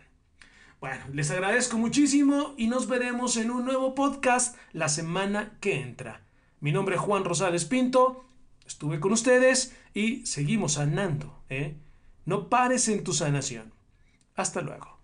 Bueno, 0.79 1.03
les 1.11 1.29
agradezco 1.31 1.77
muchísimo 1.77 2.53
y 2.57 2.67
nos 2.67 2.87
veremos 2.87 3.35
en 3.35 3.51
un 3.51 3.65
nuevo 3.65 3.93
podcast 3.93 4.55
la 4.71 4.87
semana 4.87 5.57
que 5.59 5.81
entra. 5.81 6.21
Mi 6.61 6.71
nombre 6.71 6.95
es 6.95 7.01
Juan 7.01 7.25
Rosales 7.25 7.65
Pinto 7.65 8.28
estuve 8.69 8.99
con 8.99 9.11
ustedes 9.11 9.75
y 9.93 10.25
seguimos 10.25 10.73
sanando. 10.73 11.43
¿eh? 11.49 11.75
No 12.25 12.49
pares 12.49 12.87
en 12.87 13.03
tu 13.03 13.13
sanación. 13.13 13.73
Hasta 14.35 14.61
luego. 14.61 14.98